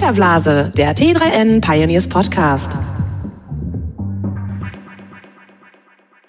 [0.00, 2.74] Filterblase, der T3N Pioneers Podcast.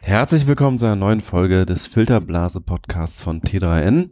[0.02, 4.10] Herzlich willkommen zu einer neuen Folge des Filterblase Podcasts von T3N.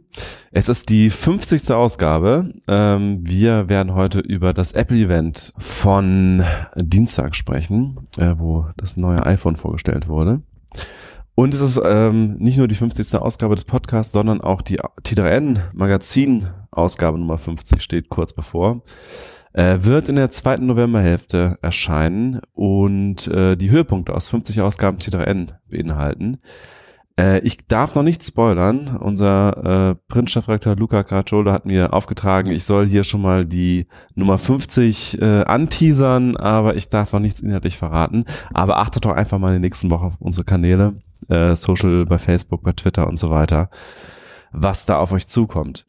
[0.50, 1.72] Es ist die 50.
[1.72, 2.54] Ausgabe.
[2.68, 6.42] Ähm, wir werden heute über das Apple-Event von
[6.74, 10.40] Dienstag sprechen, äh, wo das neue iPhone vorgestellt wurde.
[11.34, 13.14] Und es ist ähm, nicht nur die 50.
[13.20, 18.80] Ausgabe des Podcasts, sondern auch die T3N Magazin Ausgabe Nummer 50 steht kurz bevor
[19.52, 25.54] äh, wird in der zweiten Novemberhälfte erscheinen und äh, die Höhepunkte aus 50 Ausgaben T3N
[25.68, 26.38] beinhalten.
[27.18, 28.96] Äh, ich darf noch nicht spoilern.
[28.98, 34.38] Unser äh, Printchefredakteur Luca Caracciolo hat mir aufgetragen, ich soll hier schon mal die Nummer
[34.38, 38.24] 50 äh, anteasern, aber ich darf noch nichts inhaltlich verraten.
[38.54, 40.94] Aber achtet doch einfach mal in den nächsten Wochen auf unsere Kanäle,
[41.28, 43.70] äh, Social bei Facebook, bei Twitter und so weiter
[44.52, 45.86] was da auf euch zukommt.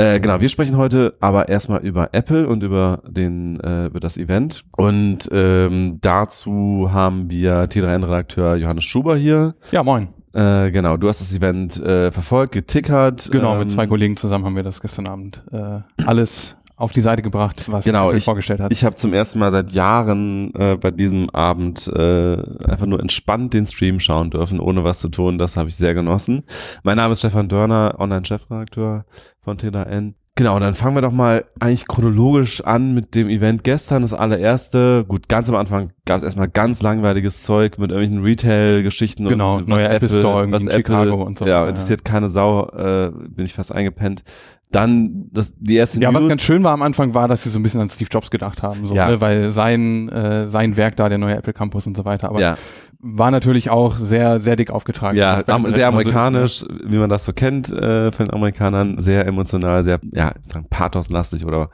[0.00, 4.16] Äh, genau, wir sprechen heute aber erstmal über Apple und über den äh, über das
[4.16, 4.64] Event.
[4.78, 9.54] Und ähm, dazu haben wir T3N-Redakteur Johannes Schuber hier.
[9.72, 10.08] Ja, moin.
[10.32, 13.28] Äh, genau, du hast das Event äh, verfolgt, getickert.
[13.30, 17.02] Genau, ähm, mit zwei Kollegen zusammen haben wir das gestern Abend äh, alles auf die
[17.02, 18.72] Seite gebracht, was genau, ich, vorgestellt hat.
[18.72, 22.36] Ich habe zum ersten Mal seit Jahren äh, bei diesem Abend äh,
[22.66, 25.38] einfach nur entspannt den Stream schauen dürfen, ohne was zu tun.
[25.38, 26.42] Das habe ich sehr genossen.
[26.82, 29.04] Mein Name ist Stefan Dörner, Online-Chefredakteur
[29.42, 30.14] von TDN.
[30.36, 35.04] Genau, dann fangen wir doch mal eigentlich chronologisch an mit dem Event gestern, das allererste.
[35.06, 39.28] Gut, ganz am Anfang gab es erstmal ganz langweiliges Zeug mit irgendwelchen Retail-Geschichten.
[39.28, 41.46] Genau, und neue Apple Store was in Apple, Chicago und so.
[41.46, 44.22] Ja, interessiert keine Sau, äh, bin ich fast eingepennt.
[44.72, 46.22] Dann das, die erste Ja, News.
[46.22, 48.30] was ganz schön war am Anfang war, dass sie so ein bisschen an Steve Jobs
[48.30, 49.08] gedacht haben, so, Ja.
[49.08, 49.20] ne?
[49.20, 52.56] weil sein, äh, sein Werk da, der neue Apple Campus und so weiter, aber ja,
[53.00, 55.16] war natürlich auch sehr, sehr dick aufgetragen.
[55.16, 59.82] ja am, sehr amerikanisch, wie man das so kennt äh, von den Amerikanern, sehr emotional,
[59.82, 61.70] sehr, ja, ich sag pathoslastig oder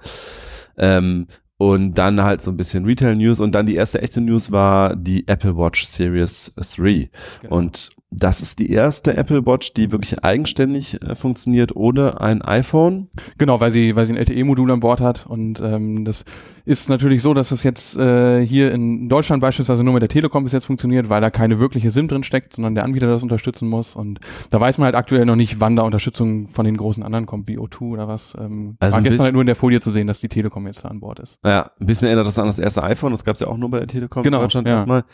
[0.78, 1.26] ähm,
[1.59, 5.26] und dann halt so ein bisschen Retail-News und dann die erste echte News war die
[5.26, 7.10] Apple Watch Series 3.
[7.42, 7.56] Genau.
[7.56, 13.09] Und das ist die erste Apple Watch, die wirklich eigenständig äh, funktioniert ohne ein iPhone.
[13.37, 16.25] Genau, weil sie, weil sie ein LTE-Modul an Bord hat und ähm, das
[16.65, 20.45] ist natürlich so, dass es jetzt äh, hier in Deutschland beispielsweise nur mit der Telekom
[20.45, 23.69] bis jetzt funktioniert, weil da keine wirkliche SIM drin steckt, sondern der Anbieter das unterstützen
[23.69, 27.03] muss und da weiß man halt aktuell noch nicht, wann da Unterstützung von den großen
[27.03, 28.37] anderen kommt, wie O2 oder was.
[28.39, 30.84] Ähm, Also war gestern halt nur in der Folie zu sehen, dass die Telekom jetzt
[30.84, 31.39] da an Bord ist.
[31.45, 33.11] Ja, ein bisschen erinnert das an das erste iPhone.
[33.12, 34.75] Das gab es ja auch nur bei der Telekom Genau, in Deutschland ja.
[34.75, 35.05] erstmal.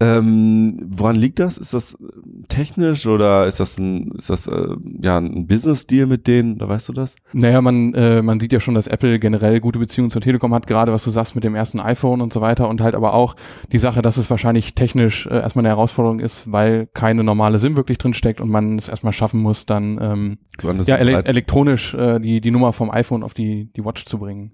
[0.00, 1.58] Ähm, woran liegt das?
[1.58, 2.06] Ist das äh,
[2.48, 6.54] technisch oder ist das ein, ist das äh, ja ein Business-Deal mit denen?
[6.54, 7.16] Oder weißt du das?
[7.32, 10.68] Naja, man, äh, man sieht ja schon, dass Apple generell gute Beziehungen zur Telekom hat,
[10.68, 13.34] gerade was du sagst mit dem ersten iPhone und so weiter und halt aber auch
[13.72, 17.76] die Sache, dass es wahrscheinlich technisch äh, erstmal eine Herausforderung ist, weil keine normale SIM
[17.76, 21.28] wirklich drin steckt und man es erstmal schaffen muss, dann ähm, So ja, ele Breit-
[21.28, 24.52] elektronisch äh, die, die Nummer vom iPhone auf die, die Watch zu bringen.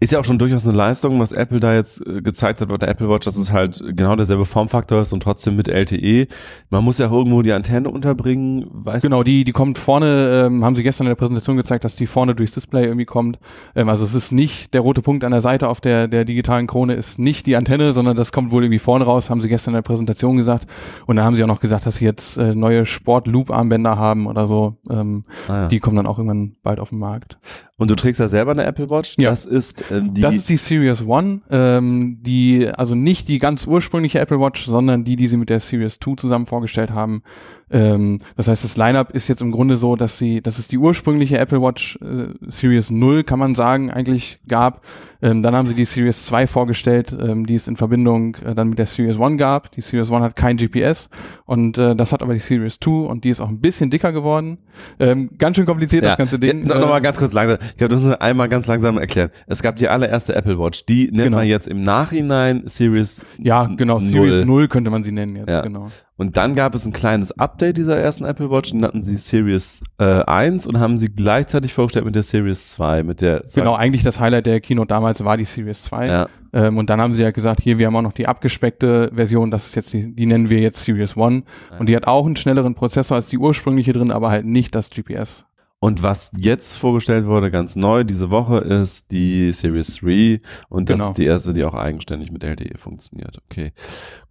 [0.00, 2.76] Ist ja auch schon durchaus eine Leistung, was Apple da jetzt äh, gezeigt hat bei
[2.76, 6.26] der Apple Watch, dass es halt genau derselbe Formfaktor ist und trotzdem mit LTE.
[6.70, 10.64] Man muss ja auch irgendwo die Antenne unterbringen, weißt Genau, die, die kommt vorne, ähm,
[10.64, 13.38] haben sie gestern in der Präsentation gezeigt, dass die vorne durchs Display irgendwie kommt.
[13.74, 16.66] Ähm, also es ist nicht der rote Punkt an der Seite auf der, der digitalen
[16.66, 19.72] Krone ist nicht die Antenne, sondern das kommt wohl irgendwie vorne raus, haben sie gestern
[19.72, 20.66] in der Präsentation gesagt.
[21.06, 24.46] Und dann haben sie auch noch gesagt, dass sie jetzt äh, neue Sport-Loop-Armbänder haben oder
[24.46, 24.76] so.
[24.90, 25.68] Ähm, Ah, ja.
[25.68, 27.38] Die kommen dann auch irgendwann bald auf den Markt.
[27.76, 29.16] Und du trägst ja selber eine Apple Watch.
[29.18, 29.30] Ja.
[29.30, 30.20] Das ist ähm, die.
[30.20, 35.04] das ist die Series One, ähm, die, also nicht die ganz ursprüngliche Apple Watch, sondern
[35.04, 37.22] die, die sie mit der Series 2 zusammen vorgestellt haben.
[37.72, 40.78] Ähm, das heißt, das Lineup ist jetzt im Grunde so, dass sie, dass es die
[40.78, 44.82] ursprüngliche Apple Watch äh, Series 0, kann man sagen, eigentlich gab.
[45.24, 48.68] Ähm, dann haben sie die Series 2 vorgestellt, ähm, die es in Verbindung äh, dann
[48.70, 49.70] mit der Series 1 gab.
[49.72, 51.08] Die Series 1 hat kein GPS
[51.46, 54.12] und äh, das hat aber die Series 2 und die ist auch ein bisschen dicker
[54.12, 54.58] geworden.
[54.98, 56.66] Ähm, ganz schön kompliziert das ganze Ding.
[56.68, 57.58] Ja, no, noch mal Äh, ganz kurz langsam.
[57.62, 59.30] Ich glaube, das müssen wir einmal ganz langsam erklären.
[59.46, 60.86] Es gab die allererste Apple Watch.
[60.86, 61.36] Die nennt Genau.
[61.38, 64.08] man jetzt im Nachhinein Series ja, genau, Null.
[64.30, 65.60] Series 0 könnte man sie nennen jetzt, Ja.
[65.62, 65.88] genau.
[66.16, 69.82] Und dann gab es ein kleines Update dieser ersten Apple Watch, die nannten sie Series
[69.98, 74.02] äh, 1 und haben sie gleichzeitig vorgestellt mit der Series 2, mit der Genau, eigentlich
[74.02, 76.06] das Highlight der Keynote damals war die Series 2.
[76.06, 76.26] Ja.
[76.52, 79.50] Ähm, und dann haben sie ja gesagt, hier, wir haben auch noch die abgespeckte Version,
[79.50, 81.44] das ist jetzt die, die nennen wir jetzt Series 1.
[81.78, 84.90] Und die hat auch einen schnelleren Prozessor als die ursprüngliche drin, aber halt nicht das
[84.90, 85.46] GPS.
[85.82, 90.94] Und was jetzt vorgestellt wurde, ganz neu diese Woche, ist die Series 3 und das
[90.96, 91.08] Genau.
[91.08, 93.38] ist die erste, die auch eigenständig mit LTE funktioniert.
[93.50, 93.72] Okay.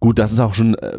[0.00, 0.98] Gut, das ist auch schon, äh,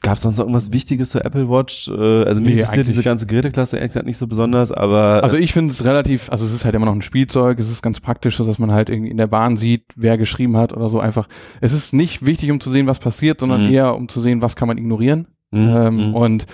[0.00, 1.88] gab es sonst noch irgendwas Wichtiges zur Apple Watch?
[1.88, 5.36] Äh, also mich Nee, interessiert diese ganze Geräteklasse ehrlich gesagt nicht so besonders, aber Also
[5.36, 8.00] ich finde es relativ, also es ist halt immer noch ein Spielzeug, es ist ganz
[8.00, 10.98] praktisch, so dass man halt irgendwie in der Bahn sieht, wer geschrieben hat oder so
[10.98, 11.28] einfach.
[11.60, 13.72] Es ist nicht wichtig, um zu sehen, was passiert, sondern Mhm.
[13.74, 15.26] eher um zu sehen, was kann man ignorieren.
[15.50, 16.14] Mhm, Ähm, mhm.
[16.14, 16.46] Und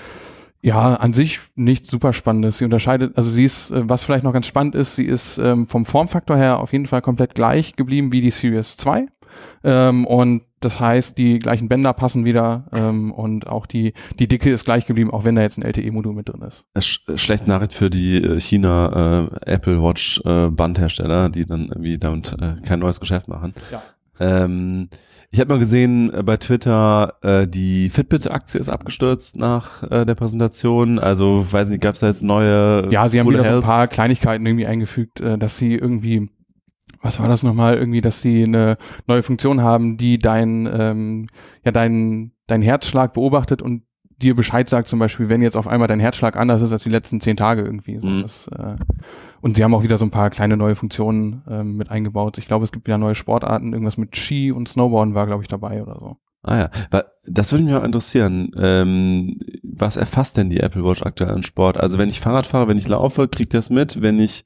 [0.66, 2.58] Ja, an sich nichts super Spannendes.
[2.58, 5.68] Sie unterscheidet, also sie ist, äh, was vielleicht noch ganz spannend ist, sie ist ähm,
[5.68, 9.06] vom Formfaktor her auf jeden Fall komplett gleich geblieben wie die Series 2.
[9.62, 14.50] Ähm, und das heißt, die gleichen Bänder passen wieder ähm, und auch die, die Dicke
[14.50, 16.66] ist gleich geblieben, auch wenn da jetzt ein LTE-Modul mit drin ist.
[16.80, 21.96] Sch schlechte Nachricht für die äh, China äh, Apple Watch äh, Bandhersteller, die dann irgendwie
[21.96, 23.54] damit äh, kein neues Geschäft machen.
[23.70, 23.82] Ja.
[24.18, 24.88] Ähm,
[25.30, 30.14] ich habe mal gesehen äh, bei Twitter, äh, die Fitbit-Aktie ist abgestürzt nach äh, der
[30.14, 30.98] Präsentation.
[30.98, 32.88] Also weiß nicht, gab es da jetzt neue?
[32.90, 36.30] Ja, sie haben wieder so ein paar Kleinigkeiten irgendwie eingefügt, äh, dass sie irgendwie,
[37.02, 41.26] was war das nochmal, irgendwie, dass sie eine neue Funktion haben, die dein, ähm,
[41.64, 43.82] ja, dein, dein Herzschlag beobachtet und
[44.22, 46.90] dir Bescheid sagt, zum Beispiel, wenn jetzt auf einmal dein Herzschlag anders ist als die
[46.90, 47.98] letzten zehn Tage irgendwie.
[47.98, 48.22] So, Mhm.
[48.22, 48.76] das, äh,
[49.42, 52.38] und sie haben auch wieder so ein paar kleine neue Funktionen ähm, mit eingebaut.
[52.38, 55.48] Ich glaube, es gibt wieder neue Sportarten, irgendwas mit Ski und Snowboarden war, glaube ich,
[55.48, 56.16] dabei oder so.
[56.42, 58.52] Ah ja, das würde mich auch interessieren.
[58.56, 61.76] Ähm, was erfasst denn die Apple Watch aktuell an Sport?
[61.76, 64.00] Also wenn ich Fahrrad fahre, wenn ich laufe, kriegt das mit.
[64.00, 64.44] Wenn ich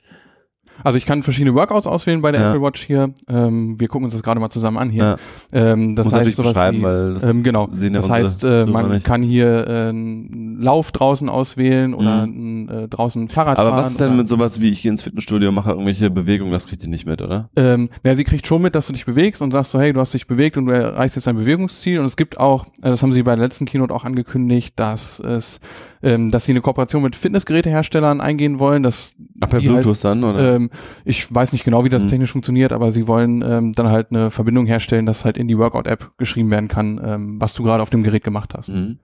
[0.84, 2.48] Also ich kann verschiedene Workouts auswählen bei der Ja.
[2.50, 3.12] Apple Watch hier.
[3.28, 5.16] Ähm, wir gucken uns das gerade mal zusammen an hier.
[5.52, 5.72] Ja.
[5.72, 7.64] Ähm, das muss heißt sowas wie, weil das ähm, genau.
[7.64, 9.04] ja Das unsere heißt, äh, man nicht.
[9.04, 14.00] kann hier äh, einen Lauf draußen auswählen oder ein, äh, draußen Fahrrad Aber was ist
[14.00, 17.06] denn mit sowas wie ich gehe ins Fitnessstudio, mache irgendwelche Bewegungen, das kriegt ihr nicht
[17.06, 17.48] mit, oder?
[17.56, 20.00] ähm, na, sie kriegt schon mit, dass du dich bewegst und sagst so, hey, du
[20.00, 21.98] hast dich bewegt und du erreichst jetzt dein Bewegungsziel.
[21.98, 25.20] Und es gibt auch, äh, das haben sie bei der letzten Keynote auch angekündigt, dass
[25.20, 25.60] es,
[26.02, 30.24] ähm, dass sie eine Kooperation mit Fitnessgeräteherstellern eingehen wollen, dass Ach, per halt, Bluetooth dann,
[30.24, 30.56] oder?
[30.56, 30.70] Ähm,
[31.04, 32.10] ich weiß nicht genau, wie das Hm.
[32.10, 35.58] technisch funktioniert, aber sie wollen ähm, dann halt eine Verbindung herstellen, dass halt in die
[35.58, 38.68] Workout-App geschrieben werden kann, ähm, was du gerade auf dem Gerät gemacht hast.
[38.68, 38.98] Mhm.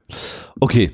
[0.61, 0.91] Okay.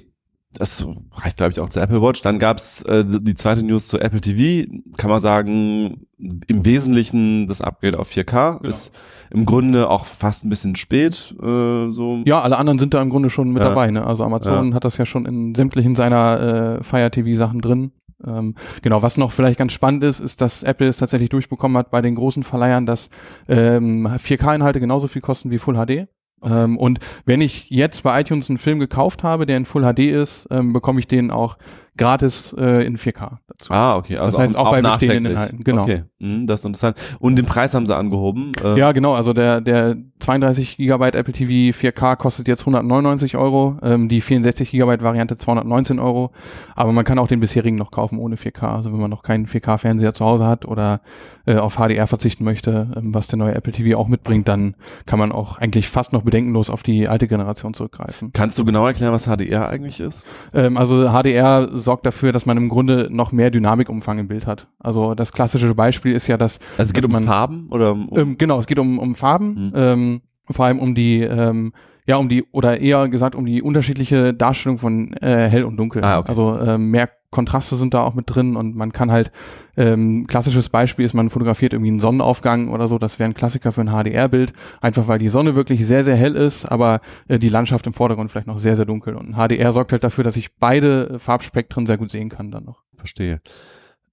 [0.59, 2.21] Das reicht, glaube ich, auch zur Apple Watch.
[2.23, 4.71] Dann gab's äh, die zweite News zu Apple TV.
[4.99, 8.69] Kann man sagen, im Wesentlichen das Upgrade auf 4K Genau.
[8.69, 8.93] ist
[9.31, 11.35] im Grunde auch fast ein bisschen spät.
[11.43, 12.23] Äh, so.
[12.27, 13.71] Ja, alle anderen sind da im Grunde schon mit Ja.
[13.71, 13.91] dabei.
[13.91, 14.07] Ne?
[14.07, 17.93] Also Amazon hat das ja schon in sämtlichen seiner äh, Fire TV Sachen drin.
[18.25, 21.91] Ähm, genau, was noch vielleicht ganz spannend ist, ist, dass Apple es tatsächlich durchbekommen hat
[21.91, 23.11] bei den großen Verleihern, dass
[23.49, 26.07] ähm, 4K-Inhalte genauso viel kosten wie Full HD.
[26.43, 30.00] Ähm, und wenn ich jetzt bei iTunes einen Film gekauft habe, der in Full HD
[30.00, 31.56] ist, ähm, bekomme ich den auch
[31.97, 33.73] gratis äh, in 4K dazu.
[33.73, 34.17] Ah, okay.
[34.17, 35.33] Also Das heißt auch bei bestehenden.
[35.33, 35.83] Inhalten, genau.
[35.83, 36.97] Okay, mhm, das ist interessant.
[37.19, 38.53] Und den Preis haben sie angehoben.
[38.62, 39.15] Äh, Ja, genau.
[39.15, 44.71] Also der, der 32 Gigabyte Apple TV 4K kostet jetzt 199 Euro, ähm, die 64
[44.71, 46.31] Gigabyte Variante 219 Euro.
[46.75, 48.62] Aber man kann auch den bisherigen noch kaufen ohne 4K.
[48.77, 51.00] Also wenn man noch keinen 4K-Fernseher zu Hause hat oder
[51.44, 55.19] äh, auf HDR verzichten möchte, ähm, was der neue Apple TV auch mitbringt, dann kann
[55.19, 58.31] man auch eigentlich fast noch bedenkenlos auf die alte Generation zurückgreifen.
[58.33, 60.25] Kannst du genau erklären, was HDR eigentlich ist?
[60.55, 64.69] Ähm, also HDR sorgt dafür, dass man im Grunde noch mehr Dynamikumfang im Bild hat.
[64.79, 67.93] Also das klassische Beispiel ist ja, dass Also es geht dass um man- Farben oder
[67.93, 69.73] um, um ähm, genau, es geht um, um Farben, Mhm.
[69.75, 70.20] ähm,
[70.50, 71.73] vor allem um die, ähm,
[72.07, 76.05] ja, um die, oder eher gesagt um die unterschiedliche Darstellung von äh, hell und dunkel.
[76.05, 76.29] Ah, okay.
[76.29, 79.33] Also ähm, mehr Kontraste sind da auch mit drin und man kann halt,
[79.77, 83.73] ähm, klassisches Beispiel ist, man fotografiert irgendwie einen Sonnenaufgang oder so, das wäre ein Klassiker
[83.73, 84.53] für ein HDR-Bild,
[84.83, 88.31] einfach weil die Sonne wirklich sehr, sehr hell ist, aber äh, die Landschaft im Vordergrund
[88.31, 89.17] vielleicht noch sehr, sehr dunkel.
[89.17, 92.83] Und HDR sorgt halt dafür, dass ich beide Farbspektren sehr gut sehen kann dann noch.
[92.97, 93.41] Verstehe.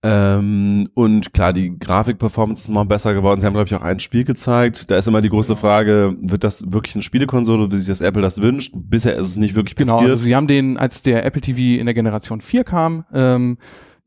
[0.01, 3.39] Ähm, und klar, die Grafikperformance ist noch besser geworden.
[3.41, 4.89] Sie haben, glaube ich, auch ein Spiel gezeigt.
[4.89, 8.21] Da ist immer die große Frage, wird das wirklich eine Spielekonsole, wie sich das Apple
[8.21, 8.73] das wünscht?
[8.75, 10.11] Bisher ist es nicht wirklich Genau, passiert.
[10.11, 13.57] also sie haben den, als der Apple TV in der Generation 4 kam, ähm,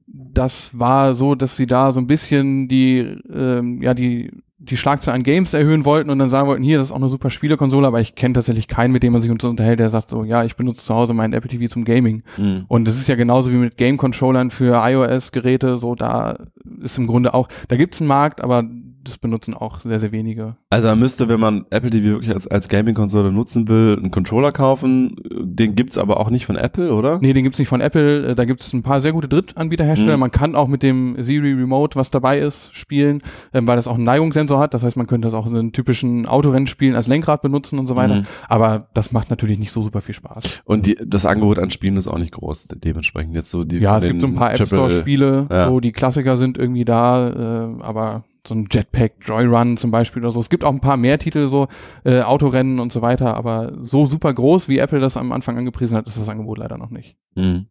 [0.07, 2.99] das war so, dass sie da so ein bisschen die,
[3.33, 4.31] ähm, ja, die,
[4.65, 7.09] die Schlagzahl an Games erhöhen wollten und dann sagen wollten, hier, das ist auch eine
[7.09, 10.23] super Spielekonsole, aber ich kenne tatsächlich keinen, mit dem man sich unterhält, der sagt so,
[10.23, 12.23] ja, ich benutze zu Hause meinen Apple TV zum Gaming.
[12.37, 12.65] Mhm.
[12.69, 16.37] Und das ist ja genauso wie mit Game-Controllern für iOS-Geräte, so da
[16.81, 18.65] ist im Grunde auch, da gibt's einen Markt, aber
[19.05, 20.57] das benutzen auch sehr, sehr wenige.
[20.71, 24.53] Also man müsste, wenn man Apple TV wirklich als, als Gaming-Konsole nutzen will, einen Controller
[24.53, 25.17] kaufen.
[25.41, 27.19] Den gibt's aber auch nicht von Apple, oder?
[27.21, 28.29] Nee, den gibt's nicht von Apple.
[28.29, 30.17] Äh, Da gibt's ein paar sehr gute Drittanbieterhersteller.
[30.17, 30.21] Mhm.
[30.21, 33.97] Man kann auch mit dem Siri Remote, was dabei ist, spielen, ähm, weil das auch
[33.97, 34.75] einen Neigungssensor hat.
[34.75, 37.97] Das heißt, man könnte das auch in einen typischen Autorennspielen als Lenkrad benutzen und so
[37.97, 38.17] weiter.
[38.17, 38.27] Mhm.
[38.49, 40.63] Aber das macht natürlich nicht so super viel Spaß.
[40.65, 43.79] Und die, das Angebot an Spielen ist auch nicht groß, dementsprechend jetzt so die.
[43.79, 45.71] Ja, es den gibt so ein paar App Store-Spiele, ja.
[45.71, 50.33] wo die Klassiker sind irgendwie da, äh, aber so ein Jetpack, Joyrun zum Beispiel oder
[50.33, 50.41] so.
[50.41, 51.69] Es gibt auch ein paar mehr Titel, so
[52.05, 55.97] äh, Autorennen und so weiter, aber so super groß, wie Apple das am Anfang angepriesen
[55.97, 57.17] hat, ist das Angebot leider noch nicht.
[57.35, 57.67] Mhm.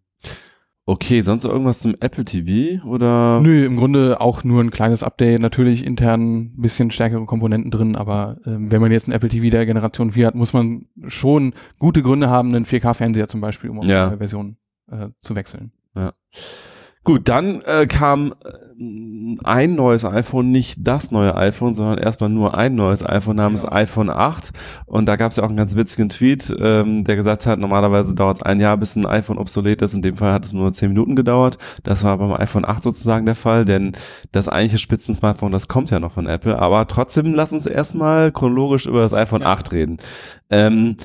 [0.86, 3.40] Okay, sonst noch irgendwas zum Apple TV oder?
[3.40, 5.40] Nö, im Grunde auch nur ein kleines Update.
[5.40, 9.50] Natürlich intern ein bisschen stärkere Komponenten drin, aber ähm, wenn man jetzt ein Apple TV
[9.52, 13.80] der Generation 4 hat, muss man schon gute Gründe haben, einen 4K-Fernseher zum Beispiel, um
[13.80, 14.02] auf Ja.
[14.02, 14.58] eine neue Version
[14.92, 15.72] äh, zu wechseln.
[17.04, 22.56] Gut, dann äh, kam äh, ein neues iPhone, nicht das neue iPhone, sondern erstmal nur
[22.56, 23.72] ein neues iPhone namens Ja.
[23.72, 24.52] iPhone 8.
[24.86, 28.14] Und da gab es ja auch einen ganz witzigen Tweet, ähm, der gesagt hat, normalerweise
[28.14, 29.96] dauert es ein Jahr, bis ein iPhone obsolet ist.
[29.96, 31.58] In dem Fall hat es nur zehn Minuten gedauert.
[31.84, 33.94] Das war beim iPhone 8 sozusagen der Fall, denn
[34.32, 36.60] das eigentliche Spitzensmartphone, das kommt ja noch von Apple.
[36.60, 39.54] Aber trotzdem lass uns erstmal chronologisch über das iPhone Ja.
[39.54, 39.98] 8 reden.
[40.52, 40.98] Ähm,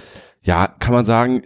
[0.43, 1.43] ja, kann man sagen,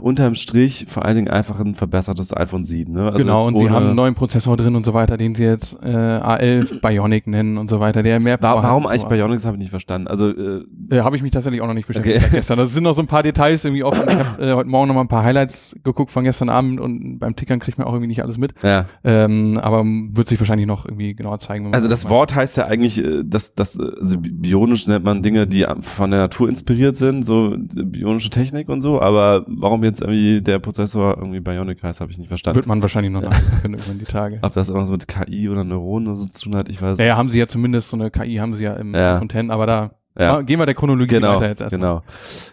[0.00, 2.92] unterm Strich vor allen Dingen einfach ein verbessertes iPhone 7.
[2.92, 3.02] Ne?
[3.04, 5.76] Also genau, und sie haben einen neuen Prozessor drin und so weiter, den sie jetzt
[5.82, 9.08] äh, A11 Bionic nennen und so weiter, der mehr Power Warum eigentlich so.
[9.08, 10.08] Bionics habe ich nicht verstanden.
[10.08, 12.28] Also äh, Äh, habe ich mich tatsächlich auch noch nicht beschäftigt Okay.
[12.32, 12.58] gestern.
[12.58, 14.02] Das sind noch so ein paar Details irgendwie offen.
[14.08, 17.18] Ich habe äh, heute Morgen noch mal ein paar Highlights geguckt von gestern Abend und
[17.18, 18.54] beim Tickern kriegt man auch irgendwie nicht alles mit.
[18.62, 21.64] ja, Ähm, aber wird sich wahrscheinlich noch irgendwie genauer zeigen.
[21.64, 24.30] wenn man also das mal- Wort heißt ja eigentlich, äh, dass das äh, also bi-
[24.32, 28.80] bionisch nennt man Dinge, die von der Natur inspiriert sind, so äh, bionische Technik und
[28.80, 29.00] so.
[29.00, 32.56] Aber warum jetzt irgendwie der Prozessor irgendwie Bionic heißt, habe ich nicht verstanden.
[32.56, 33.22] wird man wahrscheinlich noch
[33.62, 34.38] können irgendwann die Tage.
[34.42, 36.98] Ob das irgendwas mit KI oder Neuronen oder so zu tun hat, ich weiß.
[36.98, 39.20] Ja, ja, haben sie ja zumindest so eine KI haben sie ja im Ja.
[39.26, 40.42] 10, aber da Ja.
[40.42, 41.80] gehen wir der Chronologie Genau, weiter jetzt erstmal.
[41.80, 42.02] genau,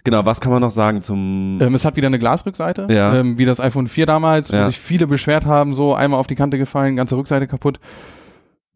[0.03, 0.25] genau.
[0.25, 1.59] Was kann man noch sagen zum?
[1.61, 3.13] Ähm, es hat wieder eine Glasrückseite, Ja.
[3.19, 4.61] ähm, wie das iPhone 4 damals, Ja.
[4.61, 7.79] wo sich viele beschwert haben, so einmal auf die Kante gefallen, ganze Rückseite kaputt.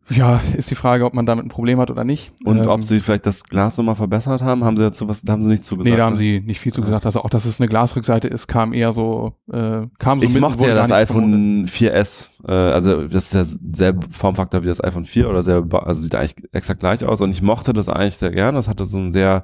[0.09, 2.31] Ja, ist die Frage, ob man damit ein Problem hat oder nicht.
[2.45, 4.63] und Ähm, ob sie vielleicht das Glas nochmal verbessert haben?
[4.63, 5.24] Haben sie dazu was?
[5.24, 5.89] Da haben sie nicht zugesagt.
[5.91, 6.19] Nee, da haben ne?
[6.19, 7.05] sie nicht viel zu gesagt.
[7.07, 10.67] Also auch, dass es eine Glasrückseite ist, kam eher so, äh, kam so Ich mochte
[10.67, 11.09] ja das vermutet.
[11.09, 12.27] iPhone 4S.
[12.47, 13.43] Äh, also das ist ja
[13.74, 17.21] selbe Formfaktor wie das iPhone 4 oder selbe, Ba- also sieht eigentlich exakt gleich aus.
[17.21, 18.53] Und ich mochte das eigentlich sehr gern.
[18.53, 19.43] Das hatte so einen sehr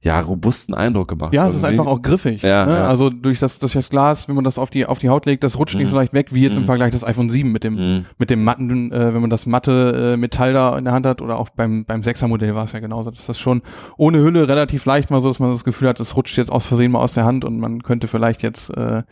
[0.00, 1.32] ja robusten Eindruck gemacht.
[1.34, 2.42] Ja, es ist einfach auch griffig.
[2.42, 2.72] Ja, ne?
[2.74, 2.86] ja.
[2.88, 5.42] Also durch das, durch das Glas, wenn man das auf die, auf die Haut legt,
[5.42, 5.90] das rutscht nicht Mhm.
[5.90, 6.66] so leicht weg, wie jetzt im Mhm.
[6.66, 8.06] Vergleich das iPhone 7 mit dem, Mhm.
[8.16, 11.20] mit dem matten, äh, wenn man das matte äh, Metall da in der Hand hat
[11.20, 13.10] oder auch beim, beim 6er Modell war es ja genauso.
[13.10, 13.62] Das ist schon
[13.96, 16.66] ohne Hülle relativ leicht mal so, dass man das Gefühl hat, es rutscht jetzt aus
[16.68, 19.02] Versehen mal aus der Hand und man könnte vielleicht jetzt äh,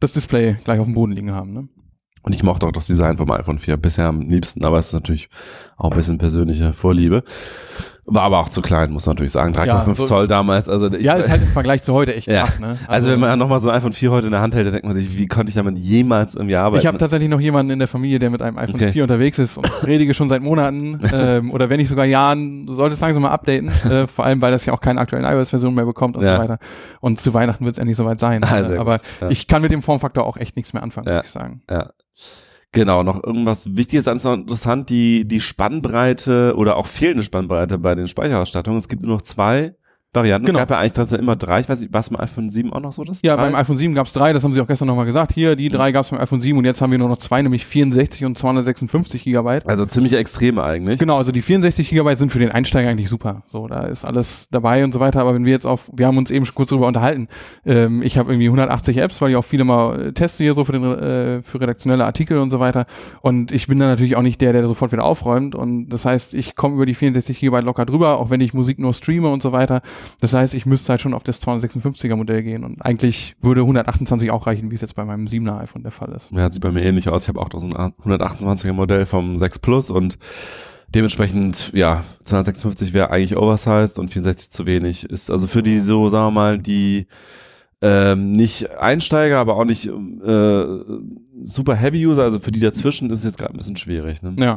[0.00, 1.52] das Display gleich auf dem Boden liegen haben.
[1.52, 1.68] Ne?
[2.22, 4.92] Und ich mochte auch das Design vom iPhone 4 bisher am liebsten, aber es ist
[4.94, 5.28] natürlich
[5.76, 7.22] auch ein bisschen persönliche Vorliebe.
[8.06, 9.54] War aber auch zu klein, muss man natürlich sagen.
[9.54, 10.68] 3,5 Ja, so- Zoll damals.
[10.68, 12.42] Also ich, ja, ist halt im Vergleich zu heute echt Ja.
[12.44, 12.60] krass.
[12.60, 12.76] Ne?
[12.86, 14.86] also, wenn man nochmal so ein iPhone 4 heute in der Hand hält, dann denkt
[14.86, 16.80] man sich, wie konnte ich damit jemals irgendwie arbeiten?
[16.82, 18.92] Ich habe tatsächlich noch jemanden in der Familie, der mit einem iPhone Okay.
[18.92, 22.74] 4 unterwegs ist und predige schon seit Monaten ähm, oder wenn nicht sogar Jahren, du
[22.74, 25.86] solltest langsam mal updaten, äh, vor allem weil das ja auch keine aktuellen iOS-Versionen mehr
[25.86, 26.36] bekommt und Ja.
[26.36, 26.58] so weiter.
[27.00, 28.44] Und zu Weihnachten wird es endlich soweit sein.
[28.44, 29.30] Ah, sehr Aber gut.
[29.30, 31.62] Ich kann mit dem Formfaktor auch echt nichts mehr anfangen, muss ich sagen.
[31.70, 31.90] Ja.
[32.74, 38.08] Genau, noch irgendwas Wichtiges, ganz interessant, die, die Spannbreite oder auch fehlende Spannbreite bei den
[38.08, 38.78] Speicherausstattungen.
[38.78, 39.76] Es gibt nur noch zwei
[40.14, 40.46] Varianten.
[40.46, 40.58] Genau.
[40.58, 41.60] Es gab ja eigentlich trotzdem immer drei.
[41.60, 43.04] Ich weiß nicht, war es beim iPhone 7 auch noch so?
[43.04, 43.46] Das Ja, drei?
[43.46, 45.32] beim iPhone 7 gab es drei, das haben sie auch gestern nochmal gesagt.
[45.32, 47.42] Hier, die drei gab es beim iPhone 7 und jetzt haben wir nur noch zwei,
[47.42, 49.68] nämlich 64 und 256 Gigabyte.
[49.68, 50.98] Also ziemlich extrem eigentlich.
[50.98, 53.42] Genau, also die 64 Gigabyte sind für den Einsteiger eigentlich super.
[53.46, 55.20] So, da ist alles dabei und so weiter.
[55.20, 57.28] Aber wenn wir jetzt auf, wir haben uns eben schon kurz darüber unterhalten.
[57.66, 60.64] Ähm, ich habe irgendwie 180 Apps, weil ich auch viele mal äh, teste hier so
[60.64, 62.86] für, den, äh, für redaktionelle Artikel und so weiter.
[63.20, 65.54] Und ich bin dann natürlich auch nicht der, der sofort wieder aufräumt.
[65.54, 68.78] Und das heißt, ich komme über die 64 Gigabyte locker drüber, auch wenn ich Musik
[68.78, 69.82] nur streame und so weiter.
[70.20, 72.64] Das heißt, ich müsste halt schon auf das 256er Modell gehen.
[72.64, 76.12] Und eigentlich würde 128 auch reichen, wie es jetzt bei meinem 7er iPhone der Fall
[76.12, 76.30] ist.
[76.32, 77.22] Ja, sieht bei mir ähnlich aus.
[77.22, 80.18] Ich habe auch so ein 128er Modell vom 6 Plus und
[80.94, 85.04] dementsprechend, ja, 256 wäre eigentlich oversized und 64 zu wenig.
[85.04, 87.06] Ist also für die so, sagen wir mal, die
[87.82, 90.64] ähm, nicht Einsteiger, aber auch nicht äh,
[91.42, 94.22] super Heavy User, also für die dazwischen ist es jetzt gerade ein bisschen schwierig.
[94.22, 94.34] Ne?
[94.38, 94.56] Ja.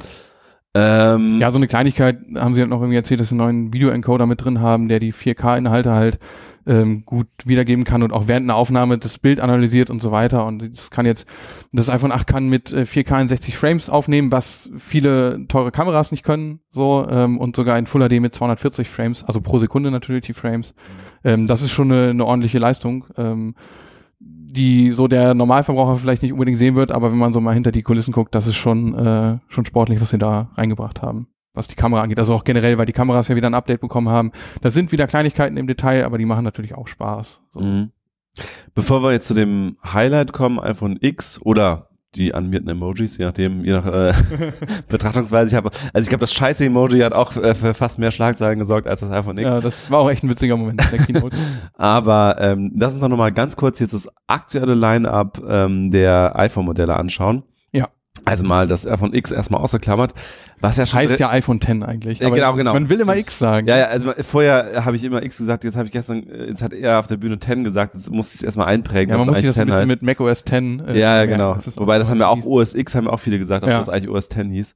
[0.78, 3.74] Ähm, Ja, so eine Kleinigkeit haben sie halt noch irgendwie erzählt, dass sie einen neuen
[3.74, 6.20] Videoencoder mit drin haben, der die 4K-Inhalte halt
[6.68, 10.46] ähm, gut wiedergeben kann und auch während einer Aufnahme das Bild analysiert und so weiter.
[10.46, 11.28] Und das kann jetzt,
[11.72, 16.12] das iPhone 8 kann mit äh, 4K in 60 Frames aufnehmen, was viele teure Kameras
[16.12, 19.92] nicht können, so, ähm, und sogar in Full HD mit 240 Frames, also pro Sekunde
[19.92, 20.76] natürlich die Frames.
[21.24, 23.06] Ähm, das ist schon eine, eine ordentliche Leistung.
[23.18, 23.56] Ähm,
[24.50, 27.72] die so der Normalverbraucher vielleicht nicht unbedingt sehen wird, aber wenn man so mal hinter
[27.72, 31.68] die Kulissen guckt, das ist schon, äh, schon sportlich, was sie da reingebracht haben, was
[31.68, 32.20] die Kamera angeht.
[32.20, 34.32] Also auch generell, weil die Kameras ja wieder ein Update bekommen haben.
[34.62, 37.42] Das sind wieder Kleinigkeiten im Detail, aber die machen natürlich auch Spaß.
[37.50, 37.60] So.
[37.60, 37.92] Mhm.
[38.74, 43.64] Bevor wir jetzt zu dem Highlight kommen, iPhone X oder die animierten Emojis, je nachdem,
[43.64, 44.14] je nach äh,
[44.90, 45.50] Betrachtungsweise.
[45.50, 48.60] Ich habe, also ich glaube, das scheiße Emoji hat auch äh, für fast mehr Schlagzeilen
[48.60, 49.52] gesorgt als das iPhone X.
[49.52, 51.38] Ja, das war auch echt ein witziger Moment in der Keynote.
[51.78, 56.96] Aber ähm, lass uns doch nochmal ganz kurz jetzt das aktuelle Line-up ähm, der iPhone-Modelle
[56.96, 57.44] anschauen.
[58.18, 58.24] Ja.
[58.26, 60.14] Also mal das iPhone X erstmal ausgeklammert.
[60.60, 62.20] Was ja Das schon heißt ja iPhone 10 eigentlich.
[62.20, 62.74] Ja, genau, genau.
[62.74, 63.16] Man will immer.
[63.16, 63.68] X sagen.
[63.68, 66.62] Ja, ja, also vorher habe ich immer X gesagt, jetzt habe ich gestern, äh, jetzt
[66.64, 69.28] hat er auf der Bühne 10 gesagt, jetzt muss ich es erstmal einprägen, Ja, man
[69.28, 70.84] muss sich das ein bisschen 10 mit macOS 10.
[70.88, 70.96] heißt.
[71.00, 71.56] Ja, ja, genau.
[71.56, 72.44] ist Wobei das haben ja auch.
[72.44, 73.78] OS X, haben ja auch viele gesagt, ob Ja.
[73.78, 74.76] das eigentlich OS 10 hieß.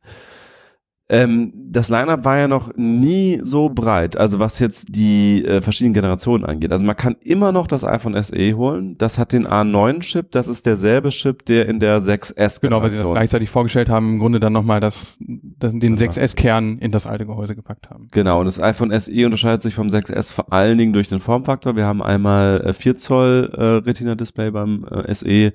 [1.11, 5.93] Ähm, das Lineup war ja noch nie so breit, also was jetzt die äh, verschiedenen
[5.93, 6.71] Generationen angeht.
[6.71, 8.97] Also man kann immer noch das iPhone SE holen.
[8.97, 12.97] Das hat den A9-Chip, das ist derselbe Chip, der in der 6S Genau, weil sie
[12.97, 16.01] das gleichzeitig vorgestellt haben, im Grunde dann nochmal das, das, den Genau.
[16.01, 18.07] 6S-Kern in das alte Gehäuse gepackt haben.
[18.11, 21.75] Genau, und das iPhone SE unterscheidet sich vom 6S vor allen Dingen durch den Formfaktor.
[21.75, 25.51] Wir haben einmal äh, 4 Zoll äh, Retina-Display beim äh, SE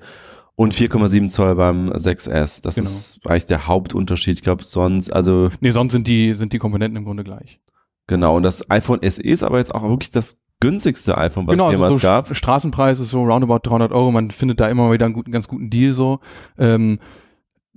[0.57, 2.61] und 4,7 Zoll beim 6S.
[2.63, 2.87] Das Genau.
[2.87, 4.37] ist eigentlich der Hauptunterschied.
[4.37, 7.61] Ich glaube, sonst, also Nee, sonst sind die, sind die Komponenten im Grunde gleich.
[8.07, 8.35] genau.
[8.35, 11.73] Und das iPhone SE ist aber jetzt auch wirklich das günstigste iPhone, was genau, es
[11.73, 12.29] jemals also so gab.
[12.31, 14.11] St- Straßenpreis ist so roundabout 300 Euro.
[14.11, 16.19] Man findet da immer wieder einen guten, ganz guten Deal so.
[16.57, 16.97] Ähm,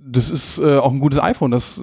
[0.03, 1.81] das ist äh, auch ein gutes iPhone, das äh,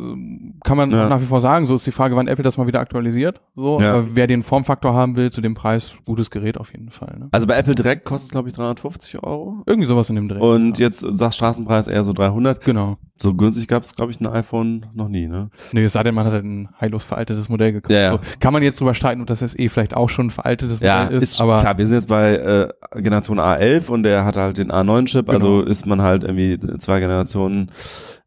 [0.64, 1.08] kann man Ja.
[1.08, 1.66] nach wie vor sagen.
[1.66, 3.40] So ist die Frage, wann Apple das mal wieder aktualisiert.
[3.54, 3.92] So, Ja.
[3.92, 7.16] aber wer den Formfaktor haben will zu dem Preis, gutes Gerät auf jeden Fall.
[7.18, 7.28] Ne?
[7.30, 9.62] Also bei Apple direkt kostet es, glaube ich, 350 Euro.
[9.66, 10.40] Irgendwie sowas in dem Dreh.
[10.40, 10.86] Und ja.
[10.86, 12.64] jetzt sagt Straßenpreis eher so 300.
[12.64, 12.96] genau.
[13.20, 15.50] So günstig gab es, glaube ich, ein iPhone noch nie, ne?
[15.72, 17.90] Nee, es sei denn, man hat halt ein heillos veraltetes Modell gekauft.
[17.92, 18.10] Ja, ja.
[18.12, 21.04] So, kann man jetzt drüber streiten, ob das SE vielleicht auch schon ein veraltetes Ja,
[21.04, 22.68] Modell ist, ist, aber klar, wir sind jetzt bei äh,
[23.02, 25.68] Generation A11 und der hat halt den A9-Chip, also Genau.
[25.70, 27.70] ist man halt irgendwie zwei Generationen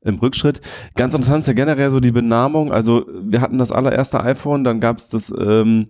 [0.02, 0.60] im Rückschritt.
[0.96, 4.80] Ganz interessant ist ja generell so die Benamung, also wir hatten das allererste iPhone, dann
[4.82, 5.86] gab's das, ähm,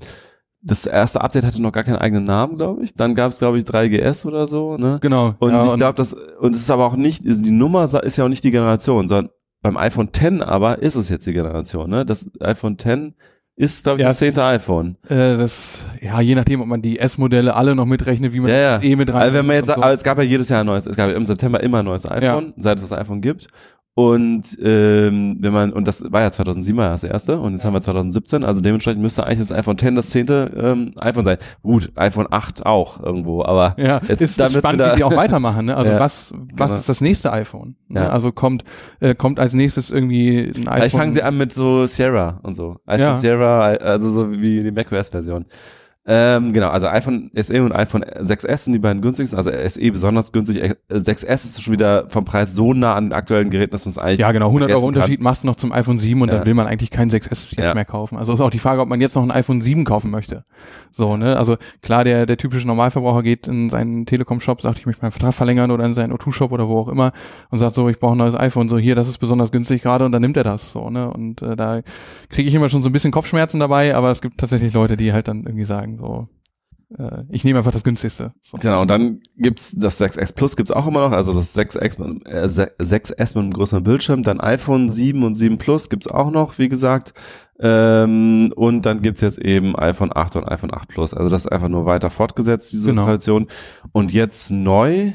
[0.64, 2.94] das erste Update hatte noch gar keinen eigenen Namen, glaube ich.
[2.94, 5.00] Dann gab's glaube ich, 3GS oder so, ne?
[5.02, 5.34] genau.
[5.40, 8.18] Und ja, ich glaube, das, und es ist aber auch nicht, ist- die Nummer ist
[8.18, 9.32] ja auch nicht die Generation, sondern
[9.64, 12.06] beim iPhone X aber ist es jetzt die Generation, ne?
[12.06, 13.14] Das iPhone X
[13.58, 14.98] ist, glaube ich, Ja, das es- zehnte iPhone.
[15.08, 18.58] Äh, das, ja, je nachdem, ob man die S-Modelle alle noch mitrechnet, wie man Ja,
[18.58, 18.76] ja.
[18.76, 19.22] das E mit rein.
[19.22, 19.74] Also wenn man jetzt so.
[19.74, 21.86] aber es gab ja jedes Jahr ein neues, es gab ja im September immer ein
[21.86, 23.48] neues iPhone, seit es das iPhone gibt.
[23.94, 27.74] Und ähm, wenn man, und das war ja 2007 war das erste und jetzt haben
[27.74, 31.38] wir 2017, also dementsprechend müsste eigentlich das iPhone X das zehnte ähm, iPhone sein.
[31.62, 35.16] Gut, iPhone 8 auch irgendwo, aber ja, jetzt ist, ist spannend, wieder- wie die auch
[35.16, 35.66] weitermachen.
[35.66, 35.76] Ne?
[35.76, 36.80] Also Ja, was, was genau.
[36.80, 37.76] ist das nächste iPhone?
[37.90, 38.00] Ne?
[38.00, 38.08] Ja.
[38.10, 38.64] Also kommt,
[39.02, 40.74] äh, kommt als nächstes irgendwie ein iPhone.
[40.76, 42.78] Vielleicht fangen sie an mit so Sierra und so.
[42.86, 43.18] iPhone Ja.
[43.18, 45.46] Sierra, also so wie die macOS-Version.
[46.04, 50.32] Ähm, genau, also iPhone SE und iPhone 6S sind die beiden günstigsten, also SE besonders
[50.32, 50.58] günstig.
[50.58, 53.92] Äh, 6S ist schon wieder vom Preis so nah an den aktuellen Geräten, dass man
[53.92, 55.02] es eigentlich Ja, genau, 100 Euro vergessen kann.
[55.04, 56.38] Unterschied machst du noch zum iPhone 7 und Ja.
[56.38, 57.76] dann will man eigentlich kein 6S jetzt Ja.
[57.76, 58.18] mehr kaufen.
[58.18, 60.44] Also ist auch die Frage, ob man jetzt noch ein iPhone 7 kaufen möchte.
[60.92, 61.38] So, ne?
[61.38, 65.36] Also klar, der, der typische Normalverbraucher geht in seinen Telekom-Shop, sagt, ich möchte meinen Vertrag
[65.36, 67.12] verlängern oder in seinen O2-Shop oder wo auch immer
[67.52, 70.04] und sagt so, ich brauche ein neues iPhone, so hier, das ist besonders günstig gerade
[70.06, 71.12] und dann nimmt er das so, ne?
[71.12, 71.82] Und äh, da
[72.30, 75.14] kriege ich immer schon so ein bisschen Kopfschmerzen dabei, aber es gibt tatsächlich Leute, die
[75.14, 76.28] halt dann irgendwie sagen, so,
[76.98, 78.34] äh, ich nehme einfach das günstigste.
[78.42, 78.58] So.
[78.58, 82.26] Genau, und dann gibt's das 6S Plus gibt's auch immer noch, also das 6X mit,
[82.28, 86.58] äh, 6S mit einem größeren Bildschirm, dann iPhone 7 und 7 Plus gibt's auch noch,
[86.58, 87.14] wie gesagt.
[87.60, 91.14] Ähm, und dann gibt's jetzt eben iPhone 8 und iPhone 8 Plus.
[91.14, 93.04] Also das ist einfach nur weiter fortgesetzt, diese Genau.
[93.04, 93.48] Tradition.
[93.92, 95.12] Und jetzt neu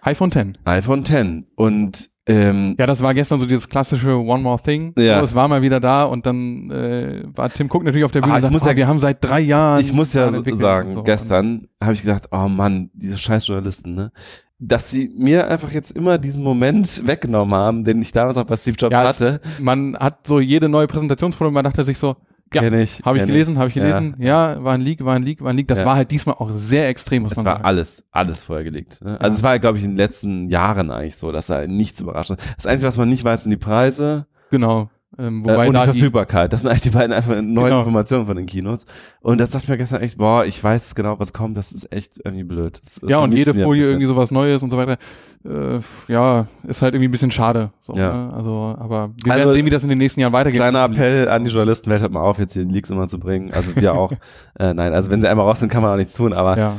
[0.00, 0.58] iPhone 10.
[0.64, 1.46] iPhone 10.
[1.54, 4.92] Und ähm, Ja, das war gestern so dieses klassische One More Thing.
[4.98, 5.20] Ja.
[5.20, 8.32] Es war mal wieder da und dann äh, war Tim Cook natürlich auf der Bühne
[8.32, 9.80] Ah, und sagt, muss oh, ja- wir haben seit drei Jahren.
[9.80, 11.02] ich muss ja sagen, so.
[11.02, 14.12] gestern habe ich gedacht, oh Mann, diese scheiß Journalisten, ne?
[14.58, 18.56] Dass sie mir einfach jetzt immer diesen Moment weggenommen haben, den ich damals auch bei
[18.56, 19.40] Steve Jobs Ja, hatte.
[19.60, 22.16] Man hat so jede neue Präsentationsfolie, man dachte sich so,
[22.54, 23.00] ja, Kenn ich.
[23.04, 23.82] habe ich kenn gelesen, habe ich Ja.
[23.98, 24.62] gelesen, ja.
[24.62, 25.68] war ein Leak, war ein Leak, war ein Leak.
[25.68, 25.84] Das Ja.
[25.84, 27.64] war halt diesmal auch sehr extrem, muss Es man war sagen.
[27.64, 29.00] alles, alles vorher gelegt.
[29.02, 29.20] Ne?
[29.20, 29.38] Also Ja.
[29.38, 32.38] es war, glaube ich, in den letzten Jahren eigentlich so, dass da nichts überrascht hat.
[32.56, 34.88] Das Einzige, was man nicht weiß, sind die Preise Genau.
[35.18, 36.52] Ähm, äh, wobei und die Verfügbarkeit.
[36.52, 37.78] Das sind eigentlich die beiden einfach neuen Genau.
[37.80, 38.84] Informationen von den Keynotes.
[39.20, 41.56] Und das dachte ich mir gestern echt, boah, ich weiß genau, was kommt.
[41.56, 42.78] Das ist echt irgendwie blöd.
[42.82, 44.98] Das, das ja, und jede Folie irgendwie sowas Neues und so weiter.
[45.44, 47.70] Äh, ja, ist halt irgendwie ein bisschen schade.
[47.80, 48.12] So, Ja.
[48.26, 48.34] ne?
[48.34, 50.60] Also, aber wir Also, werden sehen, wie das in den nächsten Jahren weitergeht.
[50.60, 53.52] Kleiner Appell an die Journalisten, hört mal auf, jetzt hier Leaks immer zu bringen.
[53.54, 54.12] Also wir auch.
[54.58, 56.76] äh, nein, also wenn sie einmal raus sind, kann man auch nichts tun, aber Ja.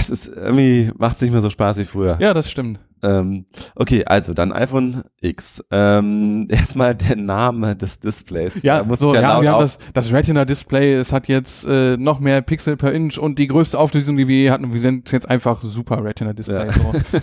[0.00, 2.16] es ist irgendwie, macht es nicht mehr so Spaß wie früher.
[2.20, 2.80] ja, das stimmt.
[3.02, 5.62] Ähm, okay, also dann iPhone X.
[5.70, 8.62] Ähm, erstmal der Name des Displays.
[8.62, 12.20] Ja, muss so, ja, laut wir haben das, das Retina-Display, es hat jetzt äh, noch
[12.20, 14.72] mehr Pixel per Inch und die größte Auflösung, die wir je hatten.
[14.72, 16.66] Wir sind jetzt einfach super Retina-Display.
[16.66, 16.72] Ja.
[16.72, 16.92] So.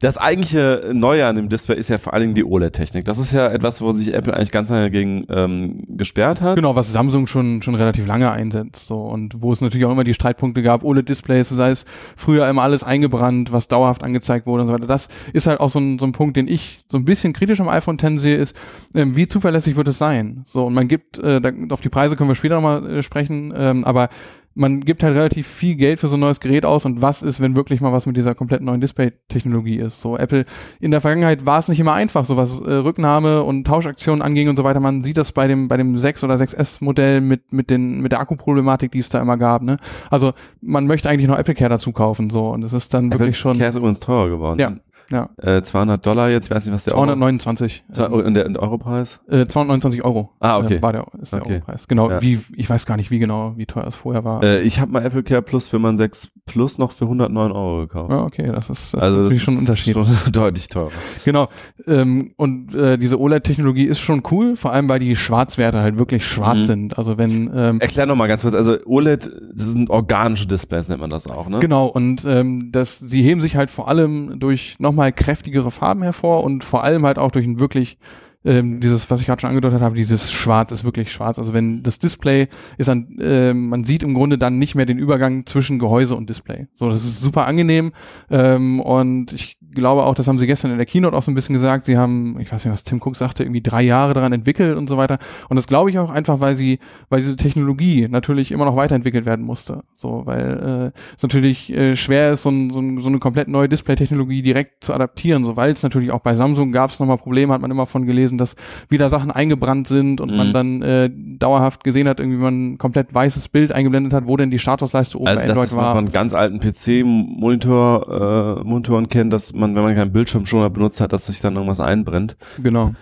[0.00, 3.04] Das eigentliche Neue an dem Display ist ja vor allen Dingen die OLED-Technik.
[3.04, 6.56] Das ist ja etwas, wo sich Apple eigentlich ganz lange gegen ähm, gesperrt hat.
[6.56, 8.86] Genau, was Samsung schon, schon relativ lange einsetzt.
[8.86, 9.00] So.
[9.00, 11.84] Und wo es natürlich auch immer die Streitpunkte gab, OLED-Displays, sei es
[12.16, 14.86] früher immer alles eingebrannt, was dauerhaft angezeigt wurde und so weiter.
[14.86, 17.60] Das ist halt auch so ein, so ein Punkt, den ich so ein bisschen kritisch
[17.60, 18.56] am iPhone X sehe, ist,
[18.94, 20.42] ähm, wie zuverlässig wird es sein?
[20.44, 23.52] So, und man gibt, äh, da, auf die Preise können wir später nochmal äh, sprechen,
[23.56, 24.08] ähm, aber
[24.54, 27.40] man gibt halt relativ viel Geld für so ein neues Gerät aus und was ist,
[27.40, 30.00] wenn wirklich mal was mit dieser komplett neuen Display-Technologie ist.
[30.00, 30.44] So Apple,
[30.80, 34.48] in der Vergangenheit war es nicht immer einfach, so was äh, Rücknahme und Tauschaktionen anging
[34.48, 34.80] und so weiter.
[34.80, 38.20] Man sieht das bei dem, bei dem 6 oder 6S-Modell mit, mit den, mit der
[38.20, 39.78] Akkuproblematik, die es da immer gab, ne?
[40.10, 42.50] Also, man möchte eigentlich noch Apple Care dazu kaufen, so.
[42.50, 43.58] Und das ist dann Apple wirklich schon.
[43.58, 44.60] Care ist übrigens teurer geworden.
[44.60, 44.72] Ja.
[45.10, 45.28] Ja.
[45.40, 47.84] Äh, 200 Dollar jetzt, ich weiß nicht, was der Euro, 229.
[47.92, 49.20] Zwei- ähm, und der, der Europreis?
[49.28, 50.30] äh, 229 Euro.
[50.40, 50.76] Ah, okay.
[50.76, 51.52] Äh, war der, ist der Okay.
[51.54, 51.88] Europreis.
[51.88, 52.22] Genau, Ja.
[52.22, 54.42] wie, ich weiß gar nicht, wie genau, wie teuer es vorher war.
[54.42, 57.80] Äh, ich habe mal Apple Care Plus für mein 6 Plus noch für 109 Euro
[57.80, 58.10] gekauft.
[58.10, 59.94] ja, okay, das ist, das also ist das natürlich schon ein ist Unterschied.
[59.94, 60.90] Schon deutlich teurer.
[61.24, 61.48] Genau.
[61.86, 66.24] Ähm, und äh, diese OLED-Technologie ist schon cool, vor allem weil die Schwarzwerte halt wirklich
[66.26, 66.62] schwarz Mhm.
[66.64, 66.98] sind.
[66.98, 71.00] Also wenn ähm, Erklär noch mal ganz kurz, also OLED, das sind organische Displays, nennt
[71.00, 71.58] man das auch, ne?
[71.58, 76.44] Genau, und ähm, das, sie heben sich halt vor allem durch nochmal kräftigere Farben hervor
[76.44, 77.98] und vor allem halt auch durch ein wirklich
[78.44, 81.38] ähm, dieses, was ich gerade schon angedeutet habe, dieses Schwarz ist wirklich schwarz.
[81.38, 84.98] Also wenn das Display ist an, ähm, man sieht im Grunde dann nicht mehr den
[84.98, 86.66] Übergang zwischen Gehäuse und Display.
[86.74, 87.92] So, das ist super angenehm
[88.30, 91.34] ähm, und ich glaube auch, das haben sie gestern in der Keynote auch so ein
[91.34, 91.84] bisschen gesagt.
[91.84, 94.88] Sie haben, ich weiß nicht, was Tim Cook sagte, irgendwie drei Jahre daran entwickelt und
[94.88, 95.18] so weiter.
[95.48, 96.78] Und das glaube ich auch einfach, weil sie,
[97.08, 99.82] weil diese Technologie natürlich immer noch weiterentwickelt werden musste.
[99.94, 103.48] So, weil äh, es natürlich äh, schwer ist, so, ein, so, ein, so eine komplett
[103.48, 105.44] neue Display-Technologie direkt zu adaptieren.
[105.44, 108.06] So, weil es natürlich auch bei Samsung gab es nochmal Probleme, hat man immer von
[108.06, 108.56] gelesen, dass
[108.88, 110.36] wieder Sachen eingebrannt sind und Mhm.
[110.36, 114.36] man dann äh, dauerhaft gesehen hat, irgendwie man ein komplett weißes Bild eingeblendet hat, wo
[114.36, 115.94] denn die Statusleiste oben Also bei das Android ist man war.
[115.94, 121.12] von ganz alten PC-Monitor, äh, Monitoren kennt, dass man, wenn man keinen Bildschirmschoner benutzt hat,
[121.12, 122.36] dass sich dann irgendwas einbrennt.
[122.62, 122.92] Genau.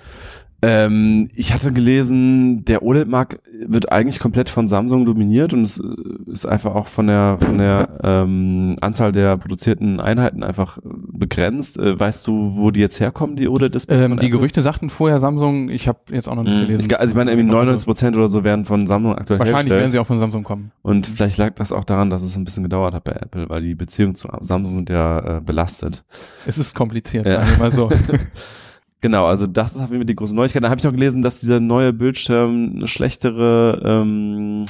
[0.64, 6.31] Ähm, ich hatte gelesen, der OLED-Markt wird eigentlich komplett von Samsung dominiert und es äh,
[6.31, 11.79] ist einfach auch von der von der ähm, Anzahl der produzierten Einheiten einfach äh, begrenzt.
[11.79, 14.05] Äh, weißt du, wo die jetzt herkommen, die OLED-Displays?
[14.05, 14.31] Ähm, die Apple?
[14.31, 16.61] Gerüchte sagten vorher Samsung, ich habe jetzt auch noch nicht Mhm.
[16.66, 16.87] gelesen.
[16.87, 19.57] Ich, also ich meine, irgendwie Also 99 Prozent oder so werden von Samsung aktuell Wahrscheinlich
[19.72, 19.81] hergestellt.
[19.81, 20.70] werden sie auch von Samsung kommen.
[20.83, 23.62] Und vielleicht lag das auch daran, dass es ein bisschen gedauert hat bei Apple, weil
[23.62, 26.05] die Beziehungen zu Samsung sind ja äh, belastet.
[26.46, 27.37] Es ist kompliziert, Ja.
[27.37, 27.88] sagen wir mal so.
[29.02, 30.62] Genau, also das ist auf jeden Fall die große Neuigkeit.
[30.62, 34.64] Da habe ich noch gelesen, dass dieser neue Bildschirm eine schlechtere ähm,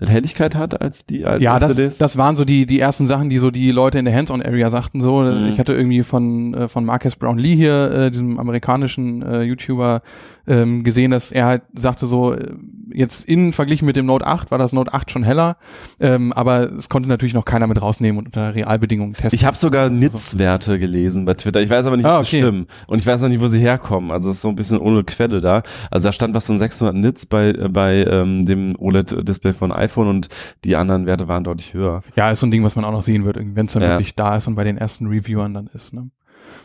[0.00, 3.38] Helligkeit hat als die alten ja, das, das waren so die, die ersten Sachen, die
[3.38, 5.02] so die Leute in der Hands-on-Area sagten.
[5.02, 5.48] So, Mhm.
[5.48, 10.02] ich hatte irgendwie von, äh, von Marcus Brown Lee hier, äh, diesem amerikanischen äh, YouTuber,
[10.46, 12.54] ähm, gesehen, dass er halt sagte so, äh,
[12.94, 15.56] jetzt in verglichen mit dem Note 8 war das Note 8 schon heller,
[16.00, 19.34] ähm, aber es konnte natürlich noch keiner mit rausnehmen und unter Realbedingungen testen.
[19.34, 21.60] ich habe sogar NITS-Werte gelesen bei Twitter.
[21.60, 22.38] Ich weiß aber nicht, Ah, okay.
[22.38, 22.66] stimmen.
[22.86, 24.10] Und ich weiß noch nicht, wo sie herkommen.
[24.10, 25.62] Also es ist so ein bisschen ohne Quelle da.
[25.90, 30.08] Also da stand was von 600 Nits bei, äh, bei ähm, dem OLED-Display von iPhone
[30.08, 30.28] und
[30.64, 32.02] die anderen Werte waren deutlich höher.
[32.16, 33.90] Ja, ist so ein Ding, was man auch noch sehen wird, wenn es dann Ja.
[33.90, 35.94] wirklich da ist und bei den ersten Reviewern dann ist.
[35.94, 36.10] Ne?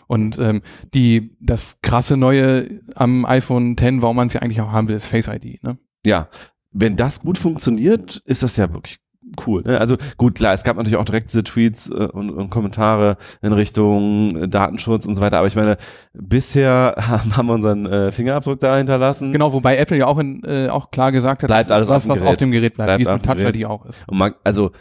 [0.07, 0.61] Und ähm,
[0.93, 4.95] die das krasse Neue am iPhone X, warum man es ja eigentlich auch haben will,
[4.95, 5.63] ist Face ID.
[5.63, 5.77] Ne?
[6.07, 6.27] Ja,
[6.71, 8.99] wenn das gut funktioniert, ist das ja wirklich
[9.45, 9.61] cool.
[9.63, 9.77] Ne?
[9.79, 13.51] Also gut, klar, es gab natürlich auch direkt diese Tweets äh, und, und Kommentare in
[13.51, 15.77] Richtung äh, Datenschutz und so weiter, aber ich meine,
[16.13, 19.33] bisher haben, haben wir unseren äh, Fingerabdruck da hinterlassen.
[19.33, 21.95] Genau, wobei Apple ja auch, in, äh, auch klar gesagt hat, Bleibt das alles was,
[21.95, 22.29] auf dem was Gerät.
[22.29, 23.61] auf dem Gerät bleibt, Bleibt wie es mit Touch.
[23.61, 24.05] ID auch ist.
[24.09, 24.71] Man, also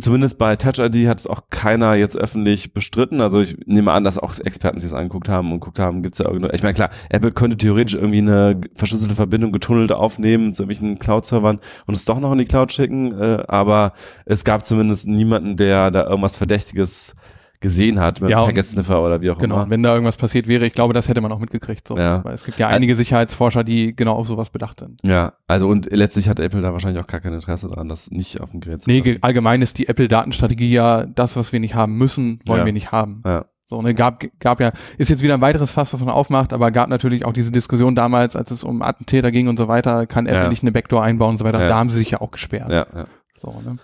[0.00, 3.20] zumindest bei Touch ID hat es auch keiner jetzt öffentlich bestritten.
[3.20, 6.18] Also ich nehme an, dass auch Experten sich das angeguckt haben und guckt haben, gibt's
[6.18, 6.54] da irgendeine.
[6.54, 11.60] Ich meine, klar, Apple könnte theoretisch irgendwie eine verschlüsselte Verbindung getunnelt aufnehmen zu irgendwelchen Cloud-Servern
[11.86, 13.92] und es doch noch in die Cloud schicken, äh, aber
[14.24, 17.16] es gab zumindest niemanden, der da irgendwas Verdächtiges
[17.60, 19.70] gesehen hat mit Ja, Packet Sniffer oder wie auch Genau, immer.
[19.70, 21.86] wenn da irgendwas passiert wäre, ich glaube, das hätte man auch mitgekriegt.
[21.88, 21.96] So.
[21.98, 22.24] Ja.
[22.24, 25.00] Weil es gibt ja einige Sicherheitsforscher, die genau auf sowas bedacht sind.
[25.04, 28.40] Ja, also und letztlich hat Apple da wahrscheinlich auch gar kein Interesse dran, das nicht
[28.40, 29.04] auf dem Gerät zu Nee, machen.
[29.12, 32.66] ge- allgemein ist die Apple-Datenstrategie ja, das, was wir nicht haben müssen, wollen Ja.
[32.66, 33.22] wir nicht haben.
[33.26, 33.46] Ja.
[33.70, 36.70] So, ne, gab, gab ja, ist jetzt wieder ein weiteres Fass, was man aufmacht, aber
[36.70, 40.26] gab natürlich auch diese Diskussion damals, als es um Attentäter ging und so weiter, kann
[40.26, 41.58] Apple nicht eine Backdoor einbauen und so weiter.
[41.58, 42.70] Da haben sie sich ja auch gesperrt.
[42.70, 43.06] Ja, ja.
[43.36, 43.76] So, ne?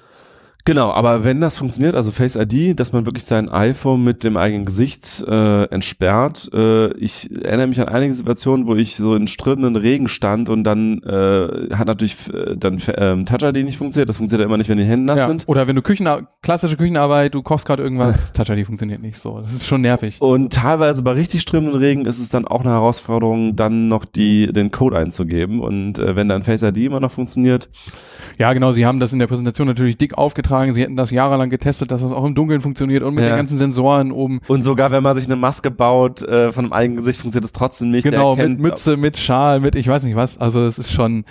[0.66, 4.38] Genau, aber wenn das funktioniert, also Face ID, dass man wirklich sein iPhone mit dem
[4.38, 6.48] eigenen Gesicht äh, entsperrt.
[6.54, 10.64] Äh, ich erinnere mich an einige Situationen, wo ich so in strömenden Regen stand und
[10.64, 14.08] dann äh, hat natürlich äh, dann ähm, Touch ID nicht funktioniert.
[14.08, 15.28] Das funktioniert ja immer nicht, wenn die Hände nass Ja.
[15.28, 15.44] sind.
[15.48, 16.08] Oder wenn du Küchen,
[16.40, 19.40] klassische Küchenarbeit, du kochst gerade irgendwas, Touch ID funktioniert nicht so.
[19.40, 20.16] Das ist schon nervig.
[20.22, 24.50] Und teilweise bei richtig strömenden Regen ist es dann auch eine Herausforderung, dann noch die
[24.50, 25.60] den Code einzugeben.
[25.60, 27.68] Und äh, wenn dann Face ID immer noch funktioniert,
[28.38, 30.53] Ja, genau, sie haben das in der Präsentation natürlich dick aufgetragen.
[30.72, 33.30] Sie hätten das jahrelang getestet, dass das auch im Dunkeln funktioniert und mit Ja.
[33.30, 34.40] den ganzen Sensoren oben.
[34.48, 37.52] und sogar wenn man sich eine Maske baut äh, von einem eigenen Gesicht, funktioniert es
[37.52, 38.04] trotzdem nicht.
[38.04, 40.38] Genau, mit Mütze, mit Schal, mit ich weiß nicht was.
[40.38, 41.24] Also es ist schon,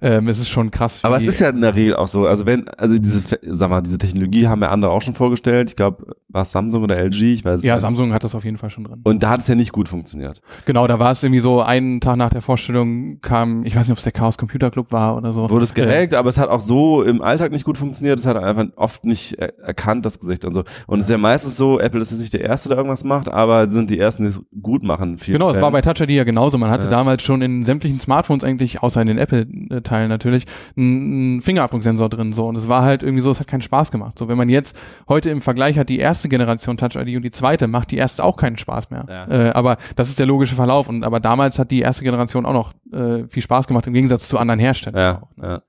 [0.00, 1.00] ähm, es ist schon krass.
[1.02, 2.26] Aber es ist ja in der Regel auch so.
[2.26, 5.70] Also wenn, also diese, sag mal, diese Technologie haben ja andere auch schon vorgestellt.
[5.70, 7.22] Ich glaube, war es Samsung oder LG?
[7.22, 7.80] Ich weiß Ja, nicht.
[7.82, 9.00] Samsung hat das auf jeden Fall schon drin.
[9.04, 10.40] Und da hat es ja nicht gut funktioniert.
[10.66, 13.92] Genau, da war es irgendwie so, einen Tag nach der Vorstellung kam, ich weiß nicht,
[13.92, 15.48] ob es der Chaos Computer Club war oder so.
[15.50, 18.18] Wurde es geregt, aber es hat auch so im Alltag nicht gut funktioniert.
[18.18, 20.64] Es hat einfach oft nicht er erkannt, das Gesicht und so.
[20.86, 23.28] Und es ist ja meistens so, Apple ist jetzt nicht der Erste, der irgendwas macht,
[23.32, 25.16] aber sind die Ersten, die es gut machen.
[25.24, 26.58] Genau, es war bei Touch ID ja genauso.
[26.58, 26.90] Man hatte Ja.
[26.90, 30.44] damals schon in sämtlichen Smartphones eigentlich, außer in den Apple äh, Teil natürlich,
[30.76, 33.90] ein, ein Fingerabdrucksensor drin so und es war halt irgendwie so, es hat keinen Spaß
[33.90, 34.18] gemacht.
[34.18, 34.76] So, wenn man jetzt
[35.08, 38.24] heute im Vergleich hat die erste Generation Touch ID und die zweite, macht die erste
[38.24, 39.06] auch keinen Spaß mehr.
[39.08, 39.26] Ja.
[39.28, 42.52] Äh, aber das ist der logische Verlauf und aber damals hat die erste Generation auch
[42.52, 45.00] noch äh, viel Spaß gemacht im Gegensatz zu anderen Herstellern.
[45.00, 45.48] Ja, auch, ne?
[45.48, 45.62] ja.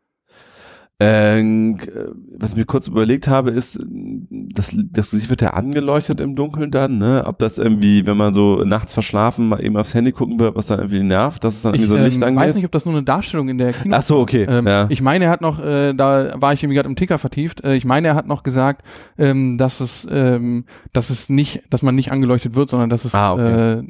[0.99, 1.77] Ähm,
[2.39, 3.79] was ich mir kurz überlegt habe, ist,
[4.29, 7.23] das, das Gesicht wird ja angeleuchtet im Dunkeln dann, ne?
[7.27, 10.67] Ob das irgendwie, wenn man so nachts verschlafen mal eben aufs Handy gucken will, was
[10.67, 12.47] dann irgendwie nervt, dass es dann irgendwie Ich so ein Licht ähm, angeht.
[12.47, 14.47] weiß nicht, ob das nur eine Darstellung in der Kino Ach so, okay.
[14.49, 14.87] Ähm, ja.
[14.89, 17.75] Ich meine, er hat noch, äh, da war ich irgendwie gerade im Ticker vertieft, äh,
[17.75, 18.81] ich meine, er hat noch gesagt,
[19.19, 23.13] ähm, dass es, ähm, dass es nicht, dass man nicht angeleuchtet wird, sondern dass es,
[23.13, 23.79] Ah, okay.
[23.81, 23.83] äh,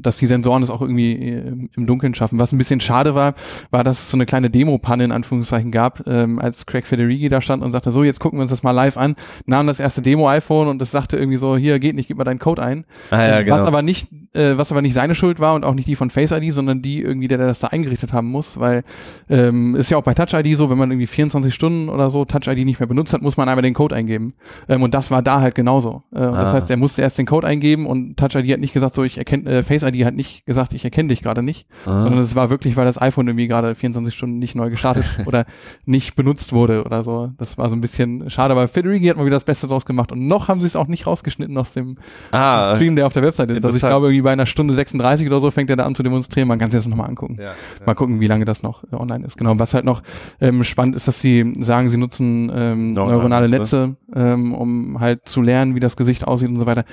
[0.00, 2.40] dass die Sensoren es auch irgendwie äh, im Dunkeln schaffen.
[2.40, 3.34] Was ein bisschen schade war,
[3.70, 7.40] war, dass es so eine kleine Demo-Panne in Anführungszeichen gab, ähm, als Craig Federighi da
[7.40, 9.14] stand und sagte, so, jetzt gucken wir uns das mal live an,
[9.46, 12.38] nahm das erste Demo-iPhone und es sagte irgendwie so, hier geht nicht, gib mal deinen
[12.38, 12.84] Code ein.
[13.10, 13.56] ah, ja, Ähm, genau.
[13.58, 16.10] Was aber nicht, äh, was aber nicht seine Schuld war und auch nicht die von
[16.10, 18.82] Face ID, sondern die irgendwie, der, der das da eingerichtet haben muss, weil
[19.28, 22.24] ähm, ist ja auch bei Touch ID so, wenn man irgendwie 24 Stunden oder so
[22.24, 24.32] Touch ID nicht mehr benutzt hat, muss man einmal den Code eingeben.
[24.68, 26.02] Ähm, und das war da halt genauso.
[26.12, 26.52] Äh, und Das Ah.
[26.54, 29.18] heißt, er musste erst den Code eingeben und Touch ID hat nicht gesagt, so ich
[29.18, 32.02] erkenne, äh, Face ID hat nicht gesagt, ich erkenne dich gerade nicht, ah.
[32.04, 35.44] sondern es war wirklich, weil das iPhone irgendwie gerade 24 Stunden nicht neu gestartet oder
[35.84, 37.30] nicht benutzt wurde oder so.
[37.38, 40.12] Das war so ein bisschen schade, aber Federighi hat mal wieder das Beste draus gemacht
[40.12, 41.96] und noch haben sie es auch nicht rausgeschnitten aus dem
[42.30, 43.64] ah, Stream, der auf der Website ist.
[43.64, 46.02] Also ich glaube, irgendwie bei einer Stunde 36 oder so fängt er da an zu
[46.02, 46.48] demonstrieren.
[46.48, 47.36] Man kann sich das nochmal angucken.
[47.38, 47.54] ja, ja.
[47.84, 49.36] Mal gucken, wie lange das noch äh, online ist.
[49.36, 49.58] Genau.
[49.58, 50.02] Was halt noch
[50.40, 55.42] ähm, spannend ist, dass sie sagen, sie nutzen ähm, neuronale Netze, ähm, um halt zu
[55.42, 56.84] lernen, wie das Gesicht aussieht und so weiter.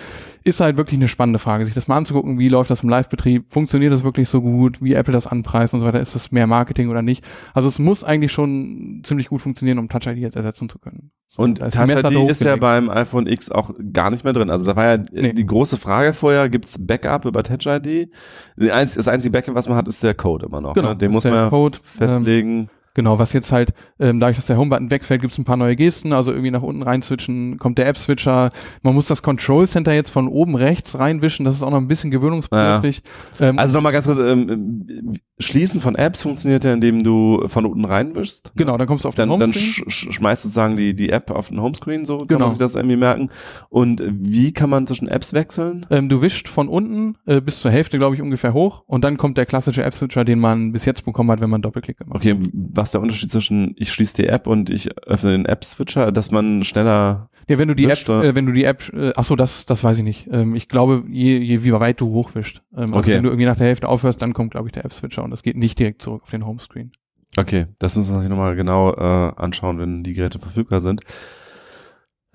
[0.43, 3.45] Ist halt wirklich eine spannende Frage, sich das mal anzugucken, wie läuft das im Live-Betrieb,
[3.51, 6.47] funktioniert das wirklich so gut, wie Apple das anpreist und so weiter, ist das mehr
[6.47, 7.25] Marketing oder nicht.
[7.53, 11.11] Also es muss eigentlich schon ziemlich gut funktionieren, um Touch ID jetzt ersetzen zu können.
[11.27, 14.49] So, Und Touch ID ist ja beim iPhone X auch gar nicht mehr drin.
[14.49, 15.33] Also da war ja Nee.
[15.33, 18.09] die große Frage vorher, gibt's Backup über Touch ID?
[18.57, 20.73] Das einzige Backup, was man hat, ist der Code immer noch.
[20.73, 20.95] Genau, ne?
[20.97, 22.69] Den muss man ja ähm, festlegen.
[22.95, 25.75] Genau, was jetzt halt, ähm, dadurch, dass der Home-Button wegfällt, gibt es ein paar neue
[25.75, 28.49] Gesten, also irgendwie nach unten reinswitchen, kommt der App-Switcher,
[28.81, 32.09] man muss das Control-Center jetzt von oben rechts reinwischen, das ist auch noch ein bisschen
[32.09, 33.03] gewöhnungsbedürftig.
[33.39, 37.83] Ähm, Also nochmal ganz kurz, ähm, Schließen von Apps funktioniert ja, indem du von unten
[37.83, 38.53] reinwischst.
[38.55, 39.89] genau, dann kommst du auf den Dann, dann Homescreen.
[39.91, 42.39] sch sch- schmeißt du sozusagen die, die App auf den Homescreen, so kann Genau.
[42.45, 43.29] man sich das irgendwie merken.
[43.69, 45.85] Und wie kann man zwischen Apps wechseln?
[45.89, 49.17] Ähm, du wischst von unten äh, bis zur Hälfte, glaube ich, ungefähr hoch und dann
[49.17, 52.15] kommt der klassische App-Switcher, den man bis jetzt bekommen hat, wenn man Doppelklick macht.
[52.19, 56.11] Okay, was ist der Unterschied zwischen ich schließe die App und ich öffne den App-Switcher,
[56.11, 58.23] dass man schneller Ja, wenn du die App, Wischt, oder?
[58.23, 60.27] äh, wenn du die App, äh, ach so, das, das weiß ich nicht.
[60.31, 62.61] Ähm, ich glaube, je, je wie weit du hochwischst.
[62.73, 63.13] Ähm, also Okay.
[63.13, 65.43] wenn du irgendwie nach der Hälfte aufhörst, dann kommt, glaube ich, der App-Switcher und das
[65.43, 66.91] geht nicht direkt zurück auf den Homescreen.
[67.37, 71.01] Okay, das müssen wir uns nochmal genau äh, anschauen, wenn die Geräte verfügbar sind.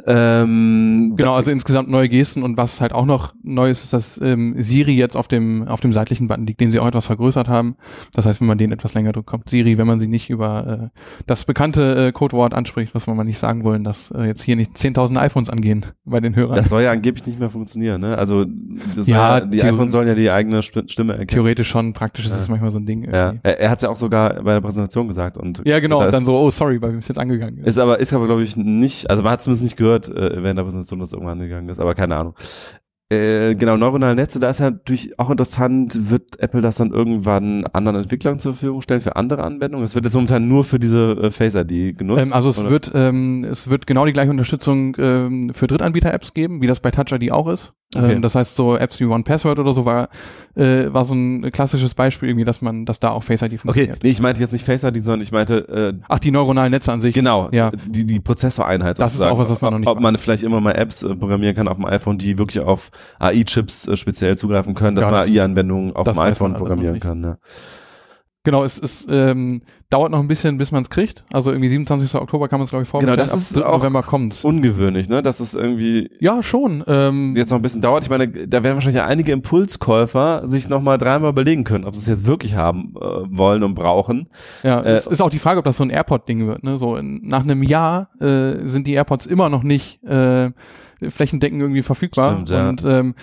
[0.07, 4.21] Ähm, Genau, also insgesamt neue Gesten und was halt auch noch neu ist, ist, dass
[4.23, 7.49] ähm, Siri jetzt auf dem, auf dem seitlichen Button liegt, den sie auch etwas vergrößert
[7.49, 7.77] haben.
[8.15, 10.91] Das heißt, wenn man den etwas länger drückt, kommt Siri, wenn man sie nicht über
[10.95, 14.43] äh, das bekannte äh, Codewort anspricht, was wir mal nicht sagen wollen, dass äh, jetzt
[14.43, 16.57] hier nicht 10.000 iPhones angehen bei den Hörern.
[16.57, 18.17] Das soll ja angeblich nicht mehr funktionieren, ne?
[18.17, 18.47] Also
[18.97, 21.29] das Ja, war, die iPhones sollen ja die eigene Stimme erkennen.
[21.29, 22.39] Theoretisch schon, praktisch ist Ja.
[22.39, 23.05] es manchmal so ein Ding.
[23.05, 23.41] Ja, irgendwie.
[23.43, 26.13] er, er hat es ja auch sogar bei der Präsentation gesagt und Ja, genau, und
[26.13, 27.67] dann ist, so, oh sorry, weil wir es jetzt angegangen ist.
[27.69, 30.59] ist aber ist aber glaube ich nicht, also man hat zumindest nicht gehört äh, während
[30.59, 32.35] der Präsentation, dass irgendwann gegangen ist, aber keine Ahnung.
[33.13, 37.67] Äh, genau, neuronale Netze, da ist ja natürlich auch interessant, wird Apple das dann irgendwann
[37.73, 39.85] anderen Entwicklern zur Verfügung stellen für andere Anwendungen?
[39.85, 42.27] Es wird jetzt momentan nur für diese äh, Face ID genutzt.
[42.27, 42.71] Ähm, also es oder?
[42.71, 46.93] wird, ähm, es wird genau die gleiche Unterstützung ähm, für Drittanbieter-Apps geben, wie das bei
[46.93, 47.75] Touch ID auch ist.
[47.93, 48.13] Okay.
[48.13, 50.11] Ähm, das heißt, so Apps wie One Password oder so war,
[50.55, 53.59] äh, war so ein klassisches Beispiel irgendwie, dass man, dass da auch Face ID Okay,
[53.59, 54.03] funktioniert.
[54.05, 56.93] nee, ich meinte jetzt nicht Face ID, sondern ich meinte äh, Ach, die neuronalen Netze
[56.93, 57.13] an sich.
[57.15, 57.73] Genau, Ja.
[57.89, 59.01] die, die Prozessoreinheit.
[59.01, 59.35] Das ist sozusagen.
[59.37, 60.03] auch was, was man noch nicht Ob weiß.
[60.05, 63.89] man vielleicht immer mal Apps äh, programmieren kann auf dem iPhone, die wirklich auf AI-Chips
[63.89, 67.01] äh, speziell zugreifen können, dass Ja, man das- AI-Anwendungen auf das dem man iPhone programmieren
[67.01, 67.21] kann.
[67.21, 67.39] Ne?
[68.43, 71.25] Genau, es, es ähm, dauert noch ein bisschen, bis man es kriegt.
[71.31, 72.15] Also irgendwie 27.
[72.15, 73.19] Oktober kann man es, glaube ich, vorbestellen.
[73.19, 73.67] Genau, das Ab ist 3.
[73.67, 74.45] auch November kommt's.
[74.47, 75.23] Ungewöhnlich, ne?
[75.23, 76.83] dass es irgendwie Ja, schon.
[76.87, 78.05] Ähm, jetzt noch ein bisschen dauert.
[78.05, 82.01] Ich meine, da werden wahrscheinlich einige Impulskäufer sich noch mal dreimal überlegen können, ob sie
[82.01, 84.31] es jetzt wirklich haben äh, wollen und brauchen.
[84.63, 86.65] Ja, Äh, es ist auch die Frage, ob das so ein AirPod-Ding wird.
[86.65, 86.79] Ne?
[86.79, 90.51] So in, nach einem Jahr äh, sind die AirPods immer noch nicht äh,
[91.09, 92.35] flächendeckend irgendwie verfügbar.
[92.35, 92.69] Stimmt, ja.
[92.69, 93.15] Und ähm,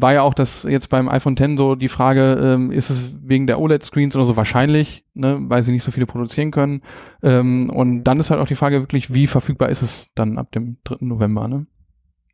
[0.00, 3.46] war ja auch das jetzt beim iPhone X so die Frage, ähm, ist es wegen
[3.46, 5.38] der OLED-Screens oder so wahrscheinlich, ne?
[5.42, 6.82] weil sie nicht so viele produzieren können.
[7.22, 10.52] Ähm, und dann ist halt auch die Frage wirklich, wie verfügbar ist es dann ab
[10.52, 10.96] dem 3.
[11.00, 11.48] November.
[11.48, 11.66] Ne?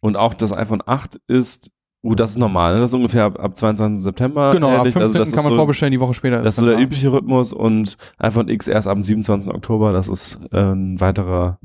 [0.00, 1.70] Und auch das iPhone 8 ist,
[2.02, 2.80] uh, das ist normal, ne?
[2.80, 4.02] das ist ungefähr ab, ab 22.
[4.02, 4.52] September.
[4.52, 4.94] Genau, ab erhältlich.
[4.94, 5.02] 15.
[5.02, 6.42] Also das kann ist man so, vorbestellen, die Woche später.
[6.42, 9.54] Das ist so der übliche Rhythmus und iPhone X erst am 27.
[9.54, 9.92] Oktober.
[9.92, 11.58] Das ist äh, ein weiterer,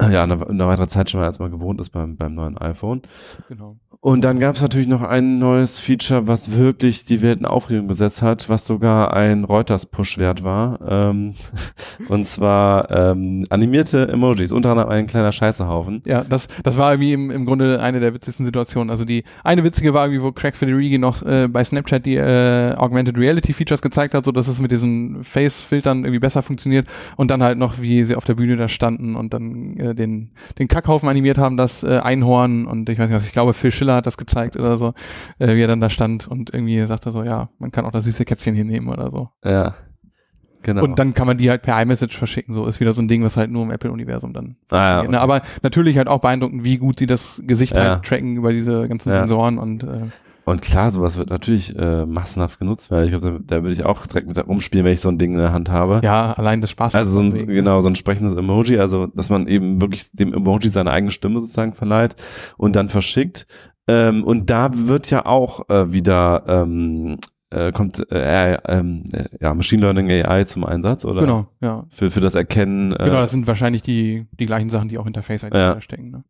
[0.00, 3.02] ja, eine, eine weitere Zeitspanne, als man gewohnt ist beim, beim neuen iPhone.
[3.48, 3.78] Genau.
[4.06, 7.88] Und dann gab es natürlich noch ein neues Feature, was wirklich die Welt in Aufregung
[7.88, 10.78] gesetzt hat, was sogar ein Reuters-Push wert war.
[10.88, 11.34] Ähm,
[12.08, 16.02] und zwar ähm, animierte Emojis, unter anderem ein kleiner Scheißehaufen.
[16.06, 18.90] Ja, das, das war irgendwie im, im Grunde eine der witzigsten Situationen.
[18.90, 22.76] Also die eine witzige war irgendwie, wo Craig Federighi noch äh, bei Snapchat die äh,
[22.76, 27.32] Augmented Reality Features gezeigt hat, so dass es mit diesen Face-Filtern irgendwie besser funktioniert und
[27.32, 30.68] dann halt noch, wie sie auf der Bühne da standen und dann äh, den, den
[30.68, 33.95] Kackhaufen animiert haben, das äh, Einhorn und ich weiß nicht was, ich glaube Phil Schiller
[33.96, 34.94] hat das gezeigt oder so,
[35.38, 38.04] äh, wie er dann da stand und irgendwie sagte so, ja, man kann auch das
[38.04, 39.30] süße Kätzchen hier nehmen oder so.
[39.44, 39.74] Ja.
[40.62, 40.82] Genau.
[40.82, 42.52] Und dann kann man die halt per iMessage verschicken.
[42.52, 44.56] So ist wieder so ein Ding, was halt nur im Apple-Universum dann.
[44.70, 45.20] ah, ja, ne?
[45.20, 47.82] Aber natürlich halt auch beeindruckend, wie gut sie das Gesicht Ja.
[47.94, 49.18] halt tracken über diese ganzen Ja.
[49.18, 50.00] Sensoren und äh,
[50.44, 53.04] Und klar, sowas wird natürlich äh, massenhaft genutzt werden.
[53.04, 55.34] Ich glaube, da, da würde ich auch direkt mit rumspielen, wenn ich so ein Ding
[55.34, 56.00] in der Hand habe.
[56.02, 56.96] ja, allein das Spaß.
[56.96, 57.52] Also so ein, deswegen.
[57.52, 61.40] genau, so ein sprechendes Emoji, also dass man eben wirklich dem Emoji seine eigene Stimme
[61.42, 62.16] sozusagen verleiht
[62.56, 63.46] und dann verschickt.
[63.88, 67.18] Ähm, und da wird ja auch äh, wieder ähm,
[67.50, 71.84] äh, kommt äh, äh, äh, ja, Machine Learning AI zum Einsatz oder Genau, ja.
[71.88, 72.92] für, für das Erkennen.
[72.92, 75.80] Äh, Genau, das sind wahrscheinlich die, die gleichen Sachen, die auch hinter Face ID Ja.
[75.80, 76.10] stecken.
[76.10, 76.24] Ne?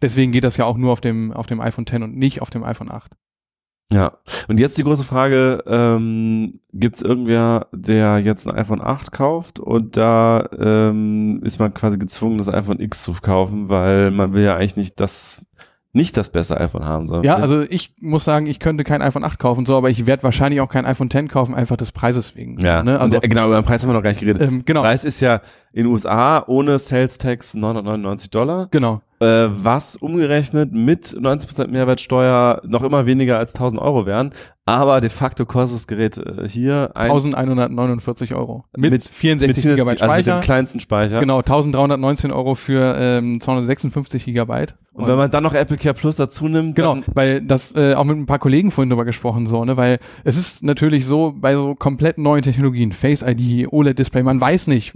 [0.00, 2.50] Deswegen geht das ja auch nur auf dem, auf dem iPhone X und nicht auf
[2.50, 3.12] dem iPhone 8.
[3.92, 9.10] Ja, und jetzt die große Frage, ähm, gibt es irgendwer, der jetzt ein iPhone 8
[9.10, 14.32] kauft und da ähm, ist man quasi gezwungen, das iPhone X zu kaufen, weil man
[14.32, 15.44] will ja eigentlich nicht das,
[15.92, 17.24] nicht das beste iPhone haben soll.
[17.24, 20.22] Ja, also ich muss sagen, ich könnte kein iPhone 8 kaufen, so, aber ich werde
[20.22, 22.58] wahrscheinlich auch kein iPhone X kaufen, einfach des Preises wegen.
[22.60, 22.84] ja.
[22.84, 23.00] Ne?
[23.00, 24.40] Also, äh, genau, über den Preis haben wir noch gar nicht geredet.
[24.42, 25.40] ähm, genau, Preis ist ja
[25.72, 29.02] in USA ohne Sales Tax 999 Dollar, genau.
[29.20, 34.30] äh, was umgerechnet mit 90% Mehrwertsteuer noch immer weniger als 1000 Euro wären,
[34.66, 38.64] aber de facto kostet das Gerät äh, hier ein 1149 Euro.
[38.76, 40.40] Mit, Mit- 64 mit, Gigabyte also mit dem Speicher.
[40.40, 41.20] kleinsten Speicher.
[41.20, 44.74] Genau, 1319 Euro für ähm, 256 Gigabyte.
[44.92, 48.04] Und wenn man dann noch Apple Care Plus dazu nimmt, Genau, weil das äh, auch
[48.04, 51.54] mit ein paar Kollegen vorhin drüber gesprochen so, ne, weil es ist natürlich so bei
[51.54, 54.94] so komplett neuen Technologien, Face ID, OLED Display, man weiß nicht,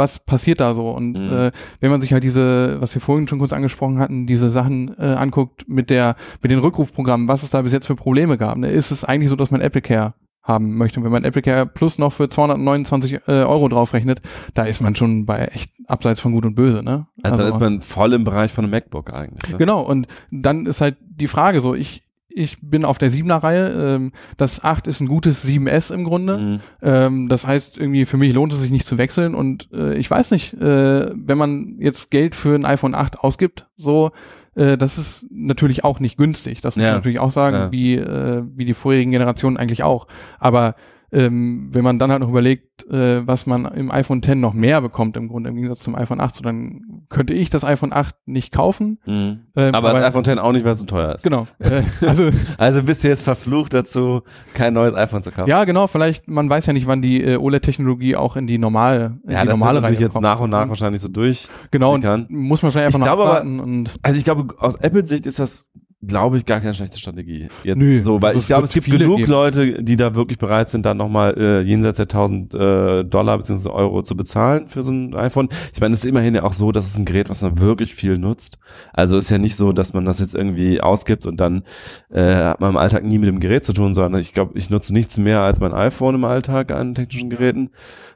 [0.00, 1.32] was passiert da so und Mhm.
[1.32, 4.96] äh, wenn man sich halt diese, was wir vorhin schon kurz angesprochen hatten, diese Sachen
[4.98, 8.56] äh, anguckt mit der mit den Rückrufprogrammen, was es da bis jetzt für Probleme gab,
[8.56, 10.98] ne, ist es eigentlich so, dass man Apple Care haben möchte.
[10.98, 14.20] Und wenn man Apple Care Plus noch für 229 äh, Euro draufrechnet,
[14.54, 17.06] da ist man schon bei echt abseits von Gut und Böse, ne?
[17.22, 19.50] also, dann ist man voll im Bereich von einem MacBook eigentlich.
[19.50, 19.58] Ne?
[19.58, 23.68] Genau, und dann ist halt die Frage so, ich, ich bin auf der 7er Reihe,
[23.96, 26.38] ähm, das 8 ist ein gutes 7S im Grunde.
[26.38, 26.60] Mhm.
[26.82, 30.10] Ähm, das heißt, irgendwie für mich lohnt es sich nicht zu wechseln und äh, ich
[30.10, 34.10] weiß nicht, äh, wenn man jetzt Geld für ein iPhone 8 ausgibt, so,
[34.54, 36.60] äh, das ist natürlich auch nicht günstig.
[36.60, 36.90] Das muss Ja.
[36.90, 37.72] man natürlich auch sagen, Ja.
[37.72, 40.06] wie, äh, wie die vorherigen Generationen eigentlich auch.
[40.38, 40.74] Aber
[41.12, 44.80] ähm, wenn man dann halt noch überlegt, äh, was man im iPhone X noch mehr
[44.80, 48.14] bekommt im Grunde im Gegensatz zum iPhone 8, so dann könnte ich das iPhone 8
[48.26, 48.98] nicht kaufen.
[49.06, 49.40] Mhm.
[49.56, 51.22] Ähm, aber, das iPhone X auch nicht, weil es so teuer ist.
[51.24, 51.46] Genau.
[51.58, 54.22] Äh, also Also bist du jetzt verflucht dazu,
[54.54, 55.48] kein neues iPhone zu kaufen.
[55.48, 55.86] ja, genau.
[55.86, 59.40] Vielleicht man weiß ja nicht, wann die äh, OLED-Technologie auch in die normale, in ja
[59.42, 60.22] die das normale Reihe jetzt kommt.
[60.22, 61.48] nach und nach wahrscheinlich so durch.
[61.70, 61.98] Genau.
[62.28, 65.26] Muss man vielleicht einfach Ich noch glaube aber- und Also ich glaube, aus Apples Sicht
[65.26, 65.68] ist das,
[66.02, 67.48] glaube ich, gar keine schlechte Strategie.
[67.62, 69.30] Jetzt Nö, so, weil ich glaube, es gibt genug geben.
[69.30, 73.68] Leute, die da wirklich bereit sind, dann nochmal äh, jenseits der 1000 äh, Dollar bzw.
[73.68, 75.48] Euro zu bezahlen für so ein iPhone.
[75.74, 77.94] Ich meine, es ist immerhin ja auch so, dass es ein Gerät, was man wirklich
[77.94, 78.58] viel nutzt.
[78.94, 81.64] Also ist ja nicht so, dass man das jetzt irgendwie ausgibt und dann
[82.10, 84.70] äh, hat man im Alltag nie mit dem Gerät zu tun, sondern ich glaube, ich
[84.70, 87.70] nutze nichts mehr als mein iPhone im Alltag an technischen Geräten.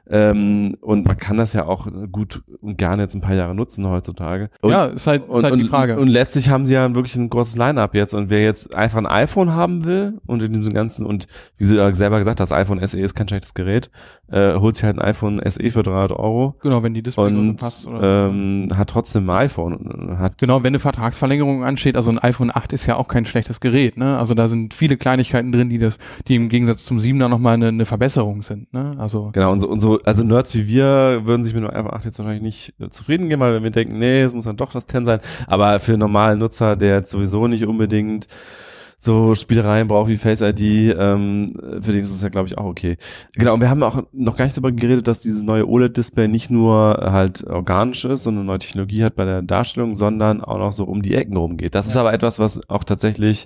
[0.09, 3.87] Ähm, und man kann das ja auch gut und gerne jetzt ein paar Jahre nutzen
[3.87, 4.49] heutzutage.
[4.61, 5.99] Und, ja, ist halt, ist und, halt und, die Frage.
[5.99, 8.13] und letztlich haben sie ja wirklich ein großes Line-Up jetzt.
[8.13, 11.75] Und wer jetzt einfach ein iPhone haben will und in diesem ganzen, und wie sie
[11.93, 13.89] selber gesagt hat, das iPhone SE ist kein schlechtes Gerät,
[14.29, 17.57] äh, holt sich halt ein iPhone SE für 300 Euro genau, wenn die Display und
[17.57, 17.87] passt.
[17.87, 19.75] Oder ähm, hat trotzdem ein iPhone.
[19.75, 23.25] und Hat, Genau, wenn eine Vertragsverlängerung ansteht, also ein iPhone 8 ist ja auch kein
[23.25, 24.17] schlechtes Gerät, ne?
[24.17, 27.69] Also da sind viele Kleinigkeiten drin, die das, die im Gegensatz zum 7er nochmal eine,
[27.69, 28.95] eine Verbesserung sind, ne?
[28.97, 31.93] Also Genau, und so, und so, also Nerds wie wir würden sich mit dem iPhone
[31.93, 34.57] 8 jetzt wahrscheinlich nicht äh, zufrieden geben, weil wenn wir denken, nee, es muss dann
[34.57, 35.19] doch das 10 sein.
[35.47, 38.27] Aber für einen normalen Nutzer, der jetzt sowieso nicht unbedingt
[38.97, 41.47] so Spielereien braucht wie Face ID, ähm,
[41.81, 42.97] für den ist es ja, glaube ich, auch okay.
[43.35, 46.49] Genau, und wir haben auch noch gar nicht darüber geredet, dass dieses neue OLED-Display nicht
[46.49, 50.71] nur halt organisch ist und eine neue Technologie hat bei der Darstellung, sondern auch noch
[50.71, 51.75] so um die Ecken rumgeht.
[51.75, 53.45] Das ist aber etwas, was auch tatsächlich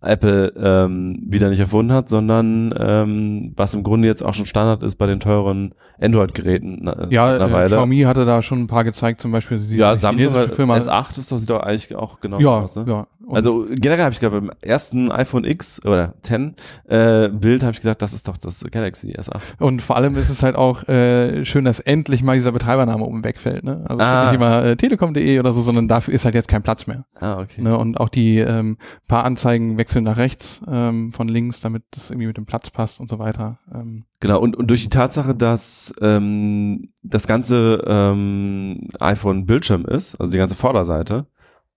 [0.00, 4.82] Apple ähm, wieder nicht erfunden hat, sondern ähm, was im Grunde jetzt auch schon Standard
[4.84, 6.78] ist bei den teuren Android-Geräten.
[6.82, 7.66] na- Ja, äh.
[7.66, 9.58] Xiaomi hatte da schon ein paar gezeigt, zum Beispiel.
[9.58, 10.76] Sie ja, Samsung Firma.
[10.76, 12.76] S8 ist doch, sieht doch eigentlich auch genau ja, aus.
[12.76, 12.84] Ne?
[12.86, 13.06] ja.
[13.28, 16.54] Und- Also generell habe ich gerade beim ersten iPhone X oder 10
[16.88, 19.40] äh, Bild habe ich gesagt, das ist doch das Galaxy S8.
[19.60, 23.22] Und vor allem ist es halt auch äh, schön, dass endlich mal dieser Betreibername oben
[23.24, 23.64] wegfällt.
[23.64, 23.84] Ne?
[23.86, 24.24] Also Ah.
[24.26, 27.04] nicht immer äh, telekom.de oder so, sondern dafür ist halt jetzt kein Platz mehr.
[27.20, 27.60] Ah, okay.
[27.60, 27.76] Ne?
[27.76, 32.28] Und auch die ähm, paar Anzeigen wechseln nach rechts ähm, von links, damit das irgendwie
[32.28, 33.58] mit dem Platz passt und so weiter.
[33.74, 40.16] Ähm, Genau, und, und durch die Tatsache, dass ähm, das ganze ähm, iPhone Bildschirm ist,
[40.20, 41.26] also die ganze Vorderseite,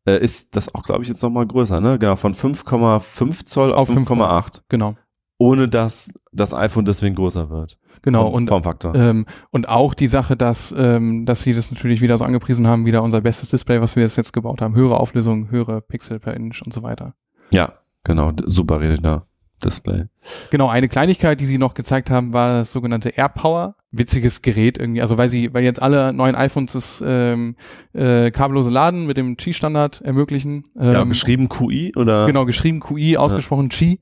[0.06, 2.00] äh, ist das auch, glaube ich, jetzt nochmal größer, ne?
[2.00, 4.62] Genau, von 5,5 Zoll auf Auf 5,8.
[4.70, 4.96] genau,
[5.38, 7.78] Ohne dass das iPhone deswegen größer wird.
[8.02, 8.26] genau.
[8.32, 8.86] Vom Und.
[8.96, 12.86] Ähm, und auch die Sache, dass, ähm, dass sie das natürlich wieder so angepriesen haben,
[12.86, 14.76] wieder unser bestes Display, was wir jetzt gebaut haben.
[14.76, 17.14] Höhere Auflösung, höhere Pixel per Inch und so weiter.
[17.52, 17.74] ja,
[18.04, 19.26] genau, super Retina
[19.62, 20.06] Display.
[20.50, 23.76] Genau, eine Kleinigkeit, die sie noch gezeigt haben, war das sogenannte AirPower.
[23.92, 25.02] Witziges Gerät irgendwie.
[25.02, 27.56] Also weil sie, weil jetzt alle neuen iPhones das ähm,
[27.94, 30.64] äh, kabellose Laden mit dem Qi-Standard ermöglichen.
[30.80, 34.00] Ähm, ja, geschrieben QI oder Genau, geschrieben QI, ausgesprochen Qi.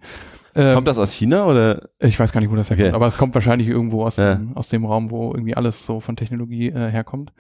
[0.55, 1.89] Ähm, kommt das aus China oder?
[1.99, 2.95] Ich weiß gar nicht, wo das herkommt, Okay.
[2.95, 4.35] aber es kommt wahrscheinlich irgendwo aus, Ja.
[4.35, 7.31] dem, aus dem Raum, wo irgendwie alles so von Technologie äh, herkommt.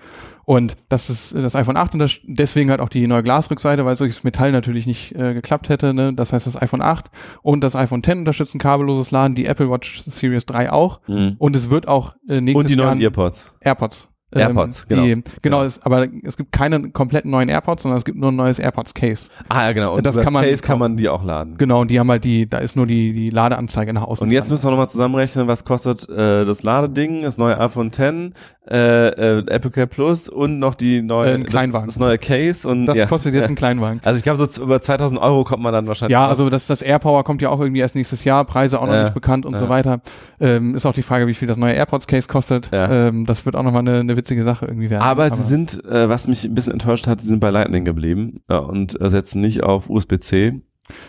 [0.45, 3.95] Und das ist das iPhone 8 und das, deswegen halt auch die neue Glasrückseite, weil
[3.95, 5.93] solches Metall natürlich nicht äh, geklappt hätte.
[5.93, 6.13] Ne?
[6.13, 7.05] Das heißt, das iPhone 8
[7.41, 11.01] und das iPhone 10 unterstützen kabelloses Laden, die Apple Watch Series 3 auch.
[11.07, 11.35] Mhm.
[11.39, 13.51] Und es wird auch äh, nächstes Und die Jahr neuen Earpods.
[13.61, 13.61] AirPods.
[13.61, 15.21] AirPods, die, genau.
[15.41, 18.59] Genau, Es, aber es gibt keine kompletten neuen AirPods, sondern es gibt nur ein neues
[18.59, 19.29] AirPods Case.
[19.47, 19.95] Ah ja, genau.
[19.95, 21.57] Und Das über kann man Case kann man die auch laden.
[21.57, 24.27] Genau, und die haben halt die, da ist nur die, die Ladeanzeige nach außen.
[24.27, 28.37] Und jetzt müssen wir nochmal zusammenrechnen, was kostet äh, das Ladeding, das neue iPhone X,
[28.69, 31.87] äh, äh, Apple Care Plus und noch die neue, Äh, ein Kleinwagen.
[31.87, 33.05] Das, das neue Case und das ja.
[33.07, 33.99] kostet jetzt einen Kleinwagen.
[34.03, 36.13] Also ich glaube, so über 2000 Euro kommt man dann wahrscheinlich.
[36.13, 36.31] Ja, raus.
[36.31, 39.13] also das, das AirPower kommt ja auch irgendwie erst nächstes Jahr, Preise auch noch nicht
[39.13, 40.01] bekannt und so weiter.
[40.39, 42.69] Ähm, ist auch die Frage, wie viel das neue AirPods Case kostet.
[42.71, 45.03] Ähm, das wird auch nochmal eine, eine witzige Sache irgendwie werden.
[45.03, 48.37] Aber sie sind, äh, was mich ein bisschen enttäuscht hat, sie sind bei Lightning geblieben
[48.49, 50.61] ja, und äh, setzen nicht auf USB-C.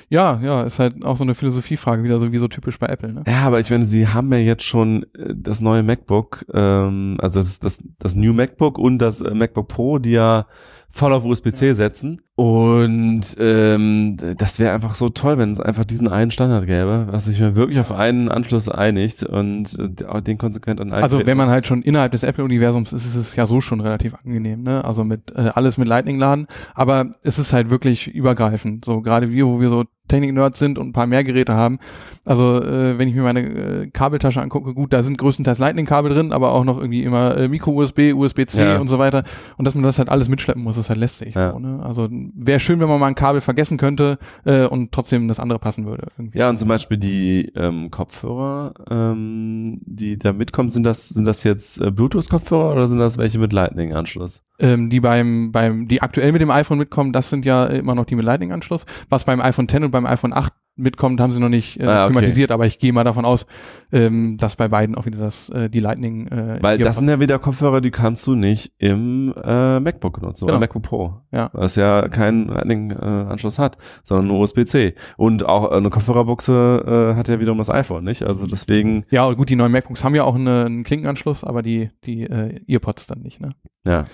[0.08, 3.12] Ja, ja, ist halt auch so eine Philosophiefrage, wieder so wie so typisch bei Apple,
[3.12, 3.24] ne?
[3.26, 7.40] Ja, aber ich meine, sie haben ja jetzt schon äh, das neue MacBook, ähm, also
[7.40, 10.46] das, das, das New MacBook und das äh, MacBook Pro, die ja
[10.90, 12.20] voll auf USB-C setzen.
[12.34, 17.26] Und ähm, das wäre einfach so toll, wenn es einfach diesen einen Standard gäbe, was
[17.26, 21.50] sich mir wirklich auf einen Anschluss einigt und äh, den konsequent an Also wenn man
[21.50, 24.84] halt schon innerhalb des Apple-Universums ist, ist es ja so schon relativ angenehm, ne?
[24.84, 28.84] Also mit äh, alles mit Lightning laden, aber es ist halt wirklich übergreifend.
[28.84, 31.78] So gerade wir, wo wir so Technik-Nerds sind und ein paar mehr Geräte haben.
[32.24, 36.32] Also äh, wenn ich mir meine äh, Kabeltasche angucke, gut, da sind größtenteils Lightning-Kabel drin,
[36.32, 38.78] aber auch noch irgendwie immer äh, Micro-USB, USB-C Ja.
[38.78, 39.24] und so weiter.
[39.56, 41.34] Und dass man das halt alles mitschleppen muss, ist halt lästig.
[41.34, 41.52] Ja.
[41.52, 41.80] So, ne?
[41.82, 45.58] Also wäre schön, wenn man mal ein Kabel vergessen könnte äh, und trotzdem das andere
[45.58, 46.08] passen würde.
[46.18, 46.38] Irgendwie.
[46.38, 51.42] Ja, und zum Beispiel die ähm, Kopfhörer, ähm, die da mitkommen, sind das, sind das
[51.44, 54.42] jetzt äh, Bluetooth-Kopfhörer oder sind das welche mit Lightning-Anschluss?
[54.58, 58.04] Ähm, die beim, beim, die aktuell mit dem iPhone mitkommen, das sind ja immer noch
[58.04, 58.84] die mit Lightning-Anschluss.
[59.08, 62.04] Was beim iPhone X und beim iPhone 8 mitkommt, haben sie noch nicht äh, Ah,
[62.04, 62.14] okay.
[62.14, 63.44] thematisiert, aber ich gehe mal davon aus,
[63.92, 67.20] ähm, dass bei beiden auch wieder das, äh, die Lightning äh, Weil das sind ja
[67.20, 70.60] wieder Kopfhörer, die kannst du nicht im äh, MacBook nutzen oder Genau.
[70.60, 71.14] MacBook Pro.
[71.32, 71.50] Ja.
[71.52, 74.94] Es ja keinen Lightning-Anschluss hat, sondern nur USB-C.
[75.18, 78.22] Und auch eine Kopfhörerbuchse äh, hat ja wiederum das iPhone, nicht?
[78.22, 81.90] Also deswegen, ja, gut, die neuen MacBooks haben ja auch eine, einen Klinkenanschluss, aber die,
[82.04, 83.50] die äh, Earpods dann nicht, ne?
[83.86, 84.06] ja.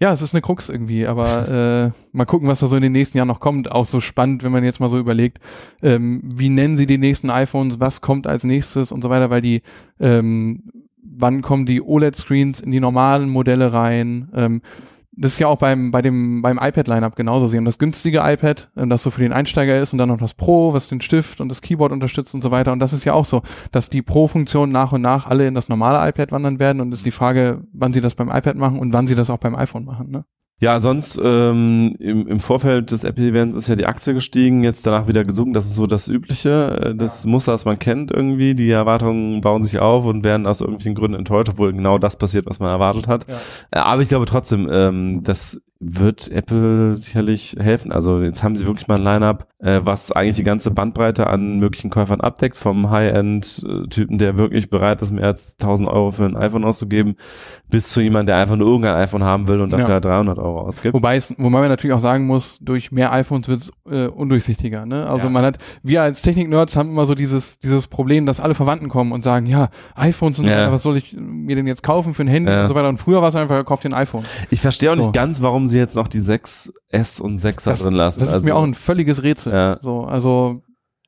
[0.00, 2.92] Ja, es ist eine Krux irgendwie, aber äh, mal gucken, was da so in den
[2.92, 3.70] nächsten Jahren noch kommt.
[3.70, 5.38] Auch so spannend, wenn man jetzt mal so überlegt,
[5.82, 9.42] ähm, wie nennen sie die nächsten iPhones, was kommt als nächstes und so weiter, weil
[9.42, 9.62] die,
[10.00, 10.62] ähm,
[11.02, 14.30] wann kommen die OLED-Screens in die normalen Modelle rein?
[14.34, 14.62] Ähm,
[15.12, 17.46] das ist ja auch beim, bei dem, beim iPad-Lineup genauso.
[17.46, 20.18] Sie haben das günstige iPad, äh, das so für den Einsteiger ist und dann noch
[20.18, 22.72] das Pro, was den Stift und das Keyboard unterstützt und so weiter.
[22.72, 23.42] Und das ist ja auch so,
[23.72, 27.04] dass die Pro-Funktionen nach und nach alle in das normale iPad wandern werden und ist
[27.04, 29.84] die Frage, wann sie das beim iPad machen und wann sie das auch beim iPhone
[29.84, 30.24] machen, ne?
[30.62, 35.08] Ja, sonst ähm, im, im Vorfeld des Apple-Events ist ja die Aktie gestiegen, jetzt danach
[35.08, 35.54] wieder gesunken.
[35.54, 38.54] Das ist so das Übliche, äh, das Muster, das man kennt irgendwie.
[38.54, 42.44] Die Erwartungen bauen sich auf und werden aus irgendwelchen Gründen enttäuscht, obwohl genau das passiert,
[42.44, 43.26] was man erwartet hat.
[43.26, 43.36] Ja.
[43.70, 47.90] Äh, Aber ich glaube trotzdem, ähm, das wird Apple sicherlich helfen.
[47.90, 51.58] Also jetzt haben sie wirklich mal ein Line-up, äh, was eigentlich die ganze Bandbreite an
[51.58, 56.36] möglichen Käufern abdeckt, vom High-End-Typen, der wirklich bereit ist, mehr als 1000 Euro für ein
[56.36, 57.16] iPhone auszugeben,
[57.70, 59.92] bis zu jemandem, der einfach nur irgendein iPhone haben will und dafür Ja.
[59.94, 60.92] halt 300 Euro ausgibt.
[60.94, 64.84] Wobei es, wobei man natürlich auch sagen muss, durch mehr iPhones wird es äh, undurchsichtiger.
[64.86, 65.06] Ne?
[65.06, 65.30] Also Ja.
[65.32, 69.12] man hat, wir als Technik-Nerds haben immer so dieses, dieses Problem, dass alle Verwandten kommen
[69.12, 70.70] und sagen, ja, iPhones sind, Ja.
[70.70, 72.88] was soll ich mir denn jetzt kaufen für ein Handy und so weiter.
[72.90, 74.24] Und früher war es einfach, kauft dir ein iPhone.
[74.50, 75.12] Ich verstehe auch nicht So.
[75.12, 78.20] ganz, warum sie jetzt noch die 6S und 6er Das, drin lassen.
[78.20, 79.52] das ist also, mir auch ein völliges Rätsel.
[79.52, 79.78] Ja.
[79.80, 80.62] So, also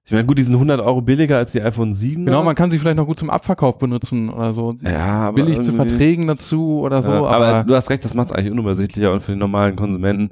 [0.04, 2.24] Ich meine, gut, die sind 100 Euro billiger als die iPhone 7.
[2.26, 4.74] Genau, man kann sie vielleicht noch gut zum Abverkauf benutzen oder so.
[4.82, 7.12] ja, aber Billig zu Verträgen dazu oder so.
[7.12, 9.76] Ja, aber, aber, du hast recht, das macht es eigentlich unübersichtlicher und für den normalen
[9.76, 10.30] Konsumenten,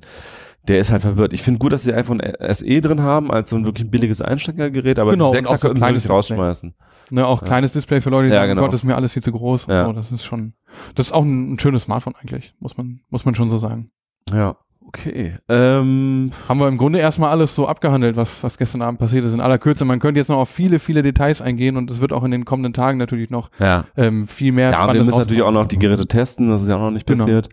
[0.69, 1.33] der ist halt verwirrt.
[1.33, 2.21] Ich finde gut, dass sie iPhone
[2.53, 5.57] SE drin haben, als so ein wirklich billiges Einsteigergerät, aber Genau, die und 6er auch
[5.59, 6.75] so könnten sie wirklich rausschmeißen.
[7.11, 7.47] ne, auch ja.
[7.47, 8.63] kleines Display für Leute, die Ja, sagen, genau.
[8.63, 9.67] Gott, ist mir alles viel zu groß.
[9.69, 9.87] Ja.
[9.87, 10.53] So, das ist schon,
[10.97, 13.91] das ist auch ein, ein schönes Smartphone eigentlich, muss man, muss man schon so sagen.
[14.33, 14.57] Ja,
[14.87, 15.35] okay.
[15.49, 19.35] Ähm, Haben wir im Grunde erstmal alles so abgehandelt, was, was gestern Abend passiert ist.
[19.35, 22.13] In aller Kürze, man könnte jetzt noch auf viele, viele Details eingehen und es wird
[22.13, 23.85] auch in den kommenden Tagen natürlich noch ja.
[23.97, 26.69] ähm, viel mehr Ja, und wir müssen natürlich auch noch die Geräte testen, das ist
[26.69, 27.25] ja auch noch nicht Genau.
[27.25, 27.49] passiert.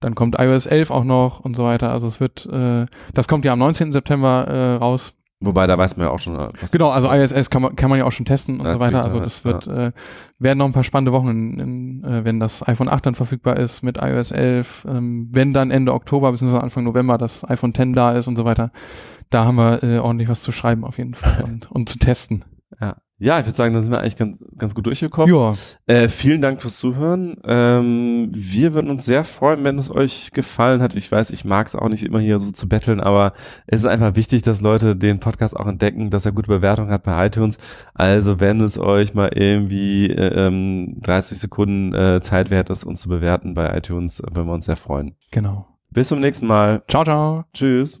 [0.00, 1.90] Dann kommt iOS 11 auch noch und so weiter.
[1.90, 3.92] Also es wird, äh, das kommt ja am 19.
[3.92, 5.14] September äh, raus.
[5.40, 7.98] Wobei, da weiß man ja auch schon, was Genau, also ISS kann man, kann man
[7.98, 9.04] ja auch schon testen und Ja, so weiter.
[9.04, 9.92] Also Twitter, das wird, äh,
[10.38, 13.58] werden noch ein paar spannende Wochen, in, in, äh, wenn das iPhone 8 dann verfügbar
[13.58, 16.56] ist mit iOS 11, ähm, wenn dann Ende Oktober bzw.
[16.56, 18.70] Anfang November das iPhone 10 da ist und so weiter.
[19.28, 22.44] Da haben wir äh, ordentlich was zu schreiben auf jeden Fall und, und zu testen.
[22.80, 22.96] Ja.
[23.18, 25.34] Ja, ich würde sagen, da sind wir eigentlich ganz, ganz gut durchgekommen.
[25.34, 25.54] Ja,
[25.86, 27.36] Äh, vielen Dank fürs Zuhören.
[27.44, 30.94] Ähm, wir würden uns sehr freuen, wenn es euch gefallen hat.
[30.96, 33.32] Ich weiß, ich mag es auch nicht immer hier so zu betteln, aber
[33.66, 37.04] es ist einfach wichtig, dass Leute den Podcast auch entdecken, dass er gute Bewertungen hat
[37.04, 37.58] bei iTunes.
[37.94, 43.00] Also wenn es euch mal irgendwie äh, ähm, 30 Sekunden äh, Zeit wert ist, uns
[43.00, 45.16] zu bewerten bei iTunes, würden wir uns sehr freuen.
[45.30, 45.68] genau.
[45.90, 46.82] Bis zum nächsten Mal.
[46.88, 47.44] Ciao, ciao.
[47.54, 48.00] Tschüss.